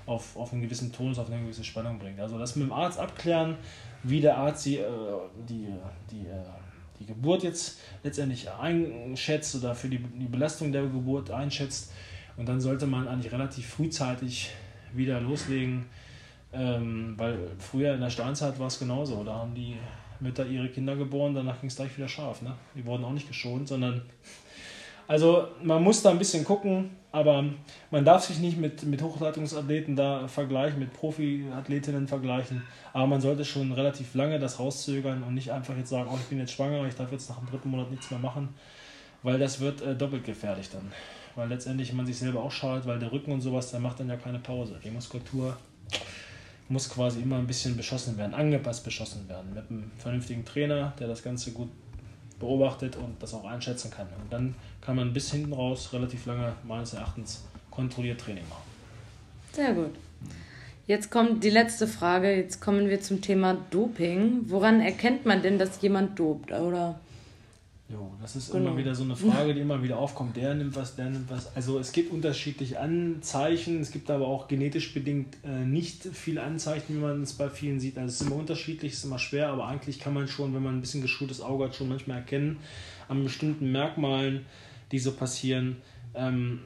auf, 0.05 0.37
auf 0.37 0.53
einen 0.53 0.61
gewissen 0.61 0.93
Tonus, 0.93 1.19
auf 1.19 1.29
eine 1.29 1.41
gewisse 1.41 1.65
Spannung 1.65 1.99
bringt. 1.99 2.21
Also 2.21 2.39
das 2.39 2.55
mit 2.55 2.67
dem 2.67 2.71
Arzt 2.71 2.97
abklären, 2.97 3.57
wie 4.03 4.21
der 4.21 4.37
Arzt 4.37 4.65
die, 4.65 4.77
äh, 4.77 4.85
die, 5.49 5.67
die 6.09 6.21
äh, 6.27 6.43
die 6.99 7.05
Geburt 7.05 7.43
jetzt 7.43 7.79
letztendlich 8.03 8.49
einschätzt 8.51 9.55
oder 9.55 9.75
für 9.75 9.89
die, 9.89 9.99
die 9.99 10.25
Belastung 10.25 10.71
der 10.71 10.83
Geburt 10.83 11.31
einschätzt. 11.31 11.91
Und 12.37 12.47
dann 12.47 12.61
sollte 12.61 12.87
man 12.87 13.07
eigentlich 13.07 13.31
relativ 13.31 13.67
frühzeitig 13.67 14.51
wieder 14.93 15.19
loslegen, 15.19 15.85
ähm, 16.53 17.15
weil 17.17 17.37
früher 17.59 17.95
in 17.95 18.01
der 18.01 18.09
Steinzeit 18.09 18.59
war 18.59 18.67
es 18.67 18.79
genauso. 18.79 19.23
Da 19.23 19.35
haben 19.35 19.53
die 19.53 19.75
Mütter 20.19 20.45
ihre 20.45 20.69
Kinder 20.69 20.95
geboren, 20.95 21.35
danach 21.35 21.59
ging 21.59 21.69
es 21.69 21.75
gleich 21.75 21.95
wieder 21.97 22.07
scharf. 22.07 22.41
Ne? 22.41 22.53
Die 22.75 22.85
wurden 22.85 23.03
auch 23.03 23.13
nicht 23.13 23.27
geschont, 23.27 23.67
sondern 23.67 24.01
also 25.07 25.47
man 25.63 25.81
muss 25.83 26.01
da 26.01 26.09
ein 26.09 26.19
bisschen 26.19 26.43
gucken, 26.43 26.91
aber 27.11 27.45
man 27.89 28.05
darf 28.05 28.25
sich 28.25 28.39
nicht 28.39 28.57
mit, 28.57 28.83
mit 28.83 29.01
Hochleitungsathleten 29.01 29.95
da 29.95 30.27
vergleichen, 30.27 30.79
mit 30.79 30.93
Profiathletinnen 30.93 32.07
vergleichen. 32.07 32.63
Aber 32.93 33.07
man 33.07 33.21
sollte 33.21 33.45
schon 33.45 33.71
relativ 33.71 34.13
lange 34.13 34.37
das 34.39 34.59
rauszögern 34.59 35.23
und 35.23 35.33
nicht 35.33 35.51
einfach 35.51 35.75
jetzt 35.77 35.89
sagen, 35.89 36.09
oh, 36.11 36.17
ich 36.19 36.27
bin 36.27 36.39
jetzt 36.39 36.51
schwanger, 36.51 36.85
ich 36.85 36.95
darf 36.95 37.11
jetzt 37.11 37.29
nach 37.29 37.39
dem 37.39 37.47
dritten 37.47 37.69
Monat 37.69 37.89
nichts 37.89 38.11
mehr 38.11 38.19
machen, 38.19 38.49
weil 39.23 39.39
das 39.39 39.59
wird 39.59 39.81
äh, 39.81 39.95
doppelt 39.95 40.25
gefährlich 40.25 40.69
dann. 40.69 40.91
Weil 41.35 41.49
letztendlich 41.49 41.93
man 41.93 42.05
sich 42.05 42.17
selber 42.17 42.43
auch 42.43 42.51
schadet, 42.51 42.85
weil 42.85 42.99
der 42.99 43.11
Rücken 43.11 43.31
und 43.31 43.41
sowas, 43.41 43.71
der 43.71 43.79
macht 43.79 43.99
dann 43.99 44.09
ja 44.09 44.17
keine 44.17 44.39
Pause. 44.39 44.79
Die 44.83 44.91
Muskulatur 44.91 45.55
muss 46.69 46.89
quasi 46.89 47.21
immer 47.21 47.37
ein 47.37 47.47
bisschen 47.47 47.77
beschossen 47.77 48.17
werden, 48.17 48.33
angepasst 48.33 48.83
beschossen 48.83 49.29
werden. 49.29 49.53
Mit 49.53 49.69
einem 49.69 49.91
vernünftigen 49.97 50.43
Trainer, 50.43 50.93
der 50.99 51.07
das 51.07 51.23
Ganze 51.23 51.51
gut 51.51 51.69
beobachtet 52.39 52.95
und 52.95 53.21
das 53.21 53.33
auch 53.33 53.45
einschätzen 53.45 53.91
kann. 53.91 54.07
Und 54.21 54.31
dann 54.31 54.55
kann 54.81 54.95
man 54.95 55.13
bis 55.13 55.31
hinten 55.31 55.53
raus 55.53 55.91
relativ 55.93 56.25
lange 56.25 56.53
meines 56.67 56.93
Erachtens 56.93 57.45
kontrolliert 57.71 58.21
Training 58.21 58.47
machen. 58.49 58.63
Sehr 59.53 59.73
gut. 59.73 59.91
Jetzt 60.87 61.11
kommt 61.11 61.43
die 61.43 61.49
letzte 61.49 61.87
Frage. 61.87 62.33
Jetzt 62.33 62.61
kommen 62.61 62.89
wir 62.89 63.01
zum 63.01 63.21
Thema 63.21 63.57
Doping. 63.71 64.45
Woran 64.45 64.79
erkennt 64.79 65.25
man 65.25 65.41
denn, 65.41 65.59
dass 65.59 65.81
jemand 65.81 66.17
dopt? 66.17 66.51
Oder 66.51 66.99
Jo, 67.89 68.11
das 68.21 68.35
ist 68.35 68.51
genau. 68.51 68.71
immer 68.71 68.77
wieder 68.77 68.93
so 68.93 69.03
eine 69.03 69.15
Frage, 69.15 69.53
die 69.53 69.61
immer 69.61 69.81
wieder 69.81 69.97
aufkommt. 69.97 70.35
Der 70.35 70.53
nimmt 70.53 70.75
was, 70.75 70.97
der 70.97 71.09
nimmt 71.09 71.29
was. 71.29 71.55
Also 71.55 71.79
es 71.79 71.93
gibt 71.93 72.11
unterschiedliche 72.11 72.81
Anzeichen, 72.81 73.79
es 73.79 73.91
gibt 73.91 74.11
aber 74.11 74.27
auch 74.27 74.49
genetisch 74.49 74.93
bedingt 74.93 75.37
äh, 75.45 75.65
nicht 75.65 76.03
viele 76.03 76.43
Anzeichen, 76.43 76.95
wie 76.95 76.99
man 76.99 77.23
es 77.23 77.33
bei 77.33 77.49
vielen 77.49 77.79
sieht. 77.79 77.97
Also 77.97 78.09
es 78.09 78.21
ist 78.21 78.27
immer 78.27 78.35
unterschiedlich, 78.35 78.91
es 78.91 78.99
ist 78.99 79.05
immer 79.05 79.19
schwer, 79.19 79.49
aber 79.49 79.67
eigentlich 79.67 79.99
kann 79.99 80.13
man 80.13 80.27
schon, 80.27 80.53
wenn 80.53 80.63
man 80.63 80.75
ein 80.75 80.81
bisschen 80.81 81.01
geschultes 81.01 81.39
Auge 81.39 81.65
hat, 81.65 81.75
schon 81.75 81.87
manchmal 81.87 82.17
erkennen, 82.17 82.57
an 83.07 83.23
bestimmten 83.23 83.71
Merkmalen, 83.71 84.45
die 84.91 84.99
so 84.99 85.13
passieren. 85.13 85.77
Ähm, 86.13 86.59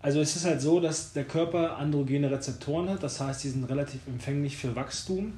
also 0.00 0.20
es 0.20 0.34
ist 0.34 0.46
halt 0.46 0.62
so, 0.62 0.80
dass 0.80 1.12
der 1.12 1.24
Körper 1.24 1.76
androgene 1.76 2.30
Rezeptoren 2.30 2.88
hat, 2.88 3.02
das 3.02 3.20
heißt, 3.20 3.44
die 3.44 3.48
sind 3.48 3.64
relativ 3.64 4.06
empfänglich 4.06 4.56
für 4.56 4.74
Wachstum. 4.74 5.34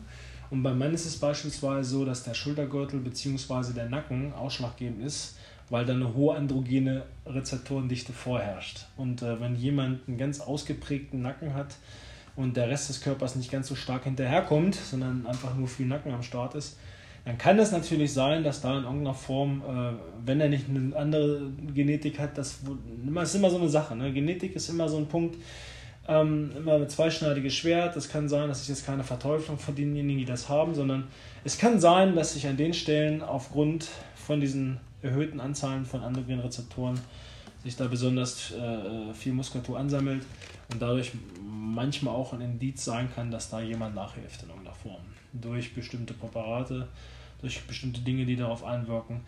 Und 0.50 0.62
beim 0.62 0.78
Mann 0.78 0.94
ist 0.94 1.06
es 1.06 1.16
beispielsweise 1.16 1.90
so, 1.90 2.04
dass 2.04 2.22
der 2.22 2.34
Schultergürtel 2.34 3.00
bzw. 3.00 3.72
der 3.74 3.88
Nacken 3.88 4.32
ausschlaggebend 4.32 5.04
ist, 5.04 5.36
weil 5.70 5.84
da 5.84 5.92
eine 5.92 6.14
hohe 6.14 6.36
androgene 6.36 7.04
Rezeptorendichte 7.26 8.12
vorherrscht. 8.12 8.86
Und 8.96 9.22
äh, 9.22 9.40
wenn 9.40 9.56
jemand 9.56 10.06
einen 10.06 10.18
ganz 10.18 10.40
ausgeprägten 10.40 11.22
Nacken 11.22 11.54
hat 11.54 11.76
und 12.36 12.56
der 12.56 12.68
Rest 12.68 12.88
des 12.88 13.00
Körpers 13.00 13.34
nicht 13.36 13.50
ganz 13.50 13.68
so 13.68 13.74
stark 13.74 14.04
hinterherkommt, 14.04 14.76
sondern 14.76 15.26
einfach 15.26 15.54
nur 15.56 15.66
viel 15.66 15.86
Nacken 15.86 16.12
am 16.12 16.22
Start 16.22 16.54
ist, 16.54 16.78
dann 17.24 17.38
kann 17.38 17.58
es 17.58 17.72
natürlich 17.72 18.12
sein, 18.12 18.44
dass 18.44 18.60
da 18.60 18.78
in 18.78 18.84
irgendeiner 18.84 19.14
Form, 19.14 19.60
äh, 19.62 19.92
wenn 20.24 20.40
er 20.40 20.48
nicht 20.48 20.68
eine 20.68 20.94
andere 20.94 21.50
Genetik 21.74 22.20
hat, 22.20 22.38
das, 22.38 22.60
ist 23.22 23.34
immer 23.34 23.50
so 23.50 23.58
eine 23.58 23.68
Sache. 23.68 23.96
Ne? 23.96 24.12
Genetik 24.12 24.54
ist 24.54 24.68
immer 24.68 24.88
so 24.88 24.98
ein 24.98 25.06
Punkt, 25.06 25.36
ähm, 26.08 26.50
immer 26.56 26.74
ein 26.74 26.88
zweischneidiges 26.88 27.54
Schwert. 27.54 27.96
Es 27.96 28.08
kann 28.08 28.28
sein, 28.28 28.48
dass 28.48 28.62
ich 28.62 28.68
jetzt 28.68 28.86
keine 28.86 29.04
Verteuflung 29.04 29.58
von 29.58 29.74
denjenigen, 29.74 30.18
die 30.18 30.24
das 30.24 30.48
haben, 30.48 30.74
sondern 30.74 31.08
es 31.44 31.58
kann 31.58 31.80
sein, 31.80 32.14
dass 32.14 32.34
sich 32.34 32.46
an 32.46 32.56
den 32.56 32.74
Stellen 32.74 33.22
aufgrund 33.22 33.88
von 34.14 34.40
diesen 34.40 34.78
erhöhten 35.02 35.40
Anzahlen 35.40 35.84
von 35.84 36.02
androgenen 36.02 36.40
Rezeptoren 36.40 36.98
sich 37.62 37.76
da 37.76 37.86
besonders 37.86 38.52
äh, 38.52 39.12
viel 39.14 39.32
Muskulatur 39.32 39.78
ansammelt 39.78 40.24
und 40.72 40.80
dadurch 40.80 41.12
manchmal 41.42 42.14
auch 42.14 42.32
ein 42.32 42.40
Indiz 42.40 42.84
sein 42.84 43.08
kann, 43.12 43.30
dass 43.30 43.50
da 43.50 43.60
jemand 43.60 43.94
nachhilft 43.94 44.42
in 44.42 44.48
irgendeiner 44.48 44.76
Form. 44.76 45.02
Durch 45.32 45.74
bestimmte 45.74 46.14
Präparate, 46.14 46.86
durch 47.40 47.60
bestimmte 47.62 48.00
Dinge, 48.00 48.24
die 48.24 48.36
darauf 48.36 48.64
einwirken. 48.64 49.20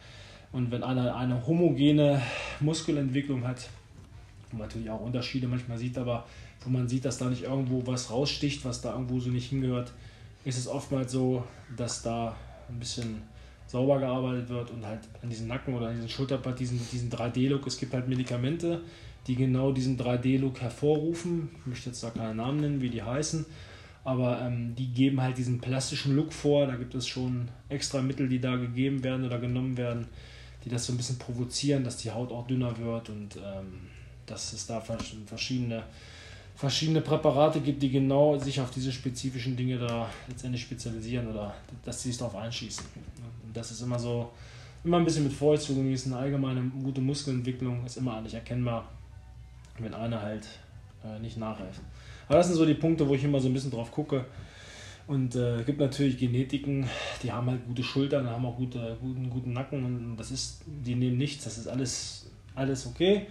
Und 0.52 0.70
wenn 0.70 0.82
einer 0.82 1.16
eine 1.16 1.46
homogene 1.46 2.22
Muskelentwicklung 2.60 3.46
hat, 3.46 3.68
wo 4.50 4.56
man 4.56 4.66
natürlich 4.68 4.90
auch 4.90 5.00
Unterschiede 5.00 5.48
manchmal 5.48 5.78
sieht, 5.78 5.98
aber 5.98 6.26
wo 6.64 6.70
man 6.70 6.88
sieht, 6.88 7.04
dass 7.04 7.18
da 7.18 7.28
nicht 7.28 7.44
irgendwo 7.44 7.86
was 7.86 8.10
raussticht, 8.10 8.64
was 8.64 8.80
da 8.80 8.92
irgendwo 8.92 9.20
so 9.20 9.30
nicht 9.30 9.50
hingehört, 9.50 9.92
ist 10.44 10.58
es 10.58 10.66
oftmals 10.66 11.12
so, 11.12 11.44
dass 11.76 12.02
da 12.02 12.34
ein 12.68 12.78
bisschen 12.78 13.22
sauber 13.66 13.98
gearbeitet 13.98 14.48
wird 14.48 14.70
und 14.70 14.84
halt 14.84 15.00
an 15.22 15.28
diesen 15.28 15.46
Nacken 15.46 15.74
oder 15.74 15.88
an 15.88 15.94
diesen 15.94 16.08
Schulterpart, 16.08 16.58
diesen, 16.58 16.80
diesen 16.90 17.10
3D-Look, 17.10 17.66
es 17.66 17.78
gibt 17.78 17.92
halt 17.92 18.08
Medikamente, 18.08 18.80
die 19.26 19.36
genau 19.36 19.72
diesen 19.72 19.98
3D-Look 19.98 20.60
hervorrufen. 20.60 21.50
Ich 21.60 21.66
möchte 21.66 21.90
jetzt 21.90 22.02
da 22.02 22.10
keinen 22.10 22.38
Namen 22.38 22.60
nennen, 22.60 22.80
wie 22.80 22.88
die 22.88 23.02
heißen, 23.02 23.44
aber 24.04 24.40
ähm, 24.40 24.74
die 24.74 24.88
geben 24.88 25.20
halt 25.20 25.36
diesen 25.36 25.60
plastischen 25.60 26.16
Look 26.16 26.32
vor. 26.32 26.66
Da 26.66 26.76
gibt 26.76 26.94
es 26.94 27.06
schon 27.06 27.48
extra 27.68 28.00
Mittel, 28.00 28.28
die 28.28 28.40
da 28.40 28.56
gegeben 28.56 29.04
werden 29.04 29.26
oder 29.26 29.38
genommen 29.38 29.76
werden, 29.76 30.06
die 30.64 30.70
das 30.70 30.86
so 30.86 30.94
ein 30.94 30.96
bisschen 30.96 31.18
provozieren, 31.18 31.84
dass 31.84 31.98
die 31.98 32.10
Haut 32.10 32.32
auch 32.32 32.46
dünner 32.46 32.78
wird 32.78 33.10
und 33.10 33.36
ähm, 33.36 33.80
dass 34.30 34.52
es 34.52 34.66
da 34.66 34.80
verschiedene 34.80 35.84
verschiedene 36.58 37.00
Präparate 37.00 37.60
gibt, 37.60 37.80
die 37.84 37.88
genau 37.88 38.36
sich 38.36 38.60
auf 38.60 38.72
diese 38.72 38.90
spezifischen 38.90 39.56
Dinge 39.56 39.78
da 39.78 40.10
letztendlich 40.26 40.62
spezialisieren 40.62 41.28
oder 41.28 41.54
dass 41.84 42.02
sie 42.02 42.08
sich 42.08 42.18
darauf 42.18 42.34
einschießen. 42.34 42.84
Und 43.46 43.56
das 43.56 43.70
ist 43.70 43.80
immer 43.80 43.96
so, 43.96 44.32
immer 44.82 44.96
ein 44.96 45.04
bisschen 45.04 45.22
mit 45.22 45.32
Vorsicht 45.32 45.68
zu 45.68 45.76
genießen. 45.76 46.12
Allgemeine 46.12 46.62
gute 46.82 47.00
Muskelentwicklung 47.00 47.86
ist 47.86 47.96
immer 47.96 48.16
eigentlich 48.16 48.34
erkennbar, 48.34 48.88
wenn 49.78 49.94
einer 49.94 50.20
halt 50.20 50.48
äh, 51.04 51.20
nicht 51.20 51.36
nachreift. 51.36 51.80
Aber 52.26 52.38
das 52.38 52.48
sind 52.48 52.56
so 52.56 52.66
die 52.66 52.74
Punkte, 52.74 53.08
wo 53.08 53.14
ich 53.14 53.22
immer 53.22 53.38
so 53.38 53.46
ein 53.46 53.54
bisschen 53.54 53.70
drauf 53.70 53.92
gucke. 53.92 54.24
Und 55.06 55.36
es 55.36 55.60
äh, 55.60 55.62
gibt 55.62 55.78
natürlich 55.78 56.18
Genetiken, 56.18 56.88
die 57.22 57.30
haben 57.30 57.48
halt 57.48 57.64
gute 57.68 57.84
Schultern, 57.84 58.28
haben 58.28 58.44
auch 58.44 58.56
gute, 58.56 58.98
guten, 59.00 59.30
guten 59.30 59.52
Nacken 59.52 59.84
und 59.84 60.16
das 60.16 60.32
ist, 60.32 60.62
die 60.66 60.96
nehmen 60.96 61.18
nichts, 61.18 61.44
das 61.44 61.56
ist 61.56 61.68
alles, 61.68 62.26
alles 62.56 62.84
okay. 62.84 63.28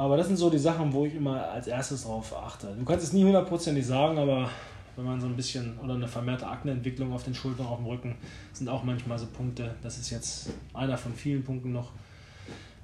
Aber 0.00 0.16
das 0.16 0.28
sind 0.28 0.38
so 0.38 0.48
die 0.48 0.58
Sachen, 0.58 0.90
wo 0.94 1.04
ich 1.04 1.14
immer 1.14 1.46
als 1.50 1.66
erstes 1.66 2.04
drauf 2.04 2.34
achte. 2.34 2.74
Du 2.74 2.86
kannst 2.86 3.04
es 3.04 3.12
nie 3.12 3.22
hundertprozentig 3.22 3.86
sagen, 3.86 4.16
aber 4.16 4.48
wenn 4.96 5.04
man 5.04 5.20
so 5.20 5.26
ein 5.26 5.36
bisschen 5.36 5.78
oder 5.78 5.92
eine 5.92 6.08
vermehrte 6.08 6.46
Akneentwicklung 6.46 7.12
auf 7.12 7.24
den 7.24 7.34
Schultern, 7.34 7.66
auf 7.66 7.76
dem 7.76 7.86
Rücken, 7.86 8.16
sind 8.54 8.70
auch 8.70 8.82
manchmal 8.82 9.18
so 9.18 9.26
Punkte. 9.26 9.74
Das 9.82 9.98
ist 9.98 10.08
jetzt 10.08 10.54
einer 10.72 10.96
von 10.96 11.12
vielen 11.12 11.44
Punkten 11.44 11.72
noch. 11.72 11.90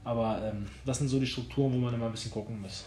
Aber 0.04 0.42
ähm, 0.44 0.66
das 0.84 0.98
sind 0.98 1.08
so 1.08 1.18
die 1.18 1.26
Strukturen, 1.26 1.72
wo 1.72 1.78
man 1.78 1.94
immer 1.94 2.04
ein 2.04 2.12
bisschen 2.12 2.32
gucken 2.32 2.60
muss. 2.60 2.84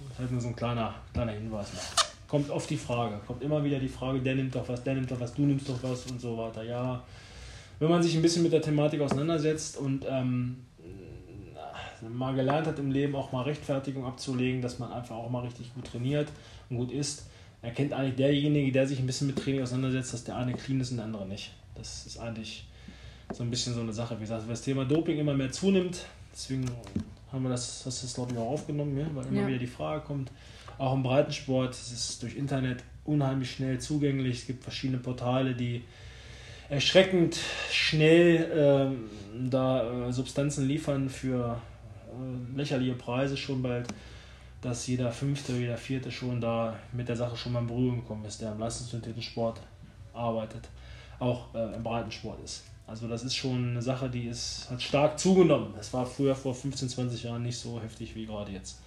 Das 0.00 0.12
ist 0.12 0.18
halt 0.18 0.32
nur 0.32 0.40
so 0.42 0.48
ein 0.48 0.56
kleiner, 0.56 0.94
kleiner 1.14 1.32
Hinweis 1.32 1.72
noch. 1.72 2.28
Kommt 2.28 2.50
oft 2.50 2.68
die 2.68 2.76
Frage, 2.76 3.22
kommt 3.26 3.42
immer 3.42 3.64
wieder 3.64 3.78
die 3.78 3.88
Frage, 3.88 4.20
der 4.20 4.34
nimmt 4.34 4.54
doch 4.54 4.68
was, 4.68 4.84
der 4.84 4.96
nimmt 4.96 5.10
doch 5.10 5.18
was, 5.18 5.32
du 5.32 5.46
nimmst 5.46 5.66
doch 5.70 5.82
was 5.82 6.04
und 6.10 6.20
so 6.20 6.36
weiter. 6.36 6.62
Ja, 6.62 7.02
wenn 7.78 7.88
man 7.88 8.02
sich 8.02 8.14
ein 8.14 8.20
bisschen 8.20 8.42
mit 8.42 8.52
der 8.52 8.60
Thematik 8.60 9.00
auseinandersetzt 9.00 9.78
und 9.78 10.04
ähm, 10.06 10.58
mal 12.10 12.34
gelernt 12.34 12.66
hat 12.66 12.78
im 12.78 12.90
Leben 12.90 13.14
auch 13.14 13.32
mal 13.32 13.42
Rechtfertigung 13.42 14.04
abzulegen, 14.04 14.62
dass 14.62 14.78
man 14.78 14.92
einfach 14.92 15.16
auch 15.16 15.30
mal 15.30 15.40
richtig 15.40 15.74
gut 15.74 15.86
trainiert 15.86 16.28
und 16.68 16.78
gut 16.78 16.92
isst, 16.92 17.26
erkennt 17.62 17.92
eigentlich 17.92 18.16
derjenige, 18.16 18.72
der 18.72 18.86
sich 18.86 18.98
ein 18.98 19.06
bisschen 19.06 19.28
mit 19.28 19.38
Training 19.38 19.62
auseinandersetzt, 19.62 20.12
dass 20.12 20.24
der 20.24 20.36
eine 20.36 20.52
clean 20.54 20.80
ist 20.80 20.90
und 20.90 20.96
der 20.96 21.06
andere 21.06 21.26
nicht. 21.26 21.52
Das 21.74 22.06
ist 22.06 22.18
eigentlich 22.18 22.66
so 23.32 23.42
ein 23.42 23.50
bisschen 23.50 23.74
so 23.74 23.80
eine 23.80 23.92
Sache. 23.92 24.16
Wie 24.16 24.22
gesagt, 24.22 24.42
wenn 24.42 24.50
das 24.50 24.62
Thema 24.62 24.84
Doping 24.84 25.18
immer 25.18 25.34
mehr 25.34 25.52
zunimmt, 25.52 26.04
deswegen 26.32 26.66
haben 27.30 27.42
wir 27.44 27.50
das, 27.50 27.82
das 27.84 28.02
ist 28.02 28.14
glaube 28.14 28.32
ich 28.32 28.38
auch 28.38 28.50
aufgenommen, 28.50 28.98
ja? 28.98 29.06
weil 29.14 29.26
immer 29.26 29.42
ja. 29.42 29.46
wieder 29.48 29.58
die 29.58 29.66
Frage 29.66 30.02
kommt, 30.04 30.30
auch 30.78 30.94
im 30.94 31.02
Breitensport, 31.02 31.72
es 31.74 31.92
ist 31.92 32.22
durch 32.22 32.36
Internet 32.36 32.82
unheimlich 33.04 33.52
schnell 33.52 33.78
zugänglich, 33.78 34.40
es 34.40 34.46
gibt 34.46 34.62
verschiedene 34.62 34.98
Portale, 34.98 35.54
die 35.54 35.82
erschreckend 36.68 37.38
schnell 37.70 38.90
äh, 38.90 39.48
da 39.50 40.08
äh, 40.08 40.12
Substanzen 40.12 40.66
liefern 40.66 41.08
für 41.08 41.60
äh, 42.12 42.56
lächerliche 42.56 42.94
Preise 42.94 43.36
schon 43.36 43.62
bald, 43.62 43.88
dass 44.60 44.86
jeder 44.86 45.10
Fünfte, 45.10 45.52
jeder 45.54 45.76
Vierte 45.76 46.10
schon 46.10 46.40
da 46.40 46.76
mit 46.92 47.08
der 47.08 47.16
Sache 47.16 47.36
schon 47.36 47.52
mal 47.52 47.60
in 47.60 47.66
Berührung 47.66 47.96
gekommen 47.96 48.24
ist, 48.24 48.40
der 48.40 48.52
im 48.52 48.58
leistungsorientierten 48.58 49.22
Sport 49.22 49.60
arbeitet, 50.14 50.68
auch 51.18 51.54
äh, 51.54 51.74
im 51.74 51.82
Breitensport 51.82 52.42
ist. 52.44 52.64
Also 52.86 53.08
das 53.08 53.24
ist 53.24 53.34
schon 53.34 53.70
eine 53.70 53.82
Sache, 53.82 54.08
die 54.08 54.26
ist, 54.26 54.68
hat 54.70 54.82
stark 54.82 55.18
zugenommen. 55.18 55.72
Das 55.76 55.92
war 55.92 56.04
früher 56.06 56.34
vor 56.34 56.54
15, 56.54 56.88
20 56.88 57.22
Jahren 57.24 57.42
nicht 57.42 57.58
so 57.58 57.80
heftig 57.80 58.14
wie 58.14 58.26
gerade 58.26 58.52
jetzt. 58.52 58.80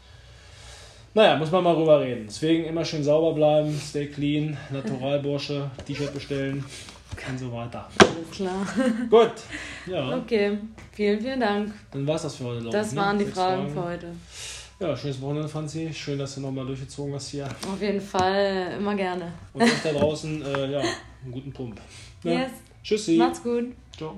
Naja, 1.13 1.37
muss 1.37 1.49
man 1.51 1.63
mal 1.63 1.75
drüber 1.75 2.01
reden. 2.01 2.25
Deswegen 2.27 2.65
immer 2.65 2.83
schön 2.83 3.03
sauber 3.03 3.33
bleiben, 3.33 3.73
stay 3.79 4.07
clean, 4.07 4.57
Naturalbursche, 4.71 5.71
T-Shirt 5.85 6.13
bestellen 6.13 6.63
und 7.29 7.37
so 7.37 7.51
weiter. 7.51 7.87
Alles 7.97 8.31
klar. 8.31 8.67
Gut. 9.09 9.33
Ja. 9.85 10.17
Okay, 10.17 10.57
vielen, 10.91 11.21
vielen 11.21 11.39
Dank. 11.39 11.73
Dann 11.91 12.05
war 12.07 12.15
es 12.15 12.23
das 12.23 12.35
für 12.35 12.45
heute. 12.45 12.69
Das 12.69 12.87
ich, 12.87 12.93
ne? 12.93 13.01
waren 13.01 13.17
die 13.17 13.25
Fragen, 13.25 13.61
Fragen, 13.63 13.73
für 13.73 13.83
heute. 13.83 14.07
Ja, 14.79 14.95
schönes 14.95 15.21
Wochenende, 15.21 15.47
Franzi. 15.47 15.89
Schön, 15.93 16.19
dass 16.19 16.35
du 16.35 16.41
nochmal 16.41 16.65
durchgezogen 16.65 17.13
hast 17.13 17.29
hier. 17.29 17.45
Auf 17.45 17.81
jeden 17.81 18.01
Fall, 18.01 18.75
immer 18.77 18.95
gerne. 18.95 19.31
Und 19.53 19.63
euch 19.63 19.81
da 19.83 19.91
draußen, 19.93 20.41
äh, 20.41 20.71
ja, 20.71 20.79
einen 20.79 21.31
guten 21.31 21.53
Pump. 21.53 21.79
Ja. 22.23 22.31
Yes. 22.31 22.51
Tschüssi. 22.83 23.17
Macht's 23.17 23.41
gut. 23.41 23.73
Ciao. 23.97 24.15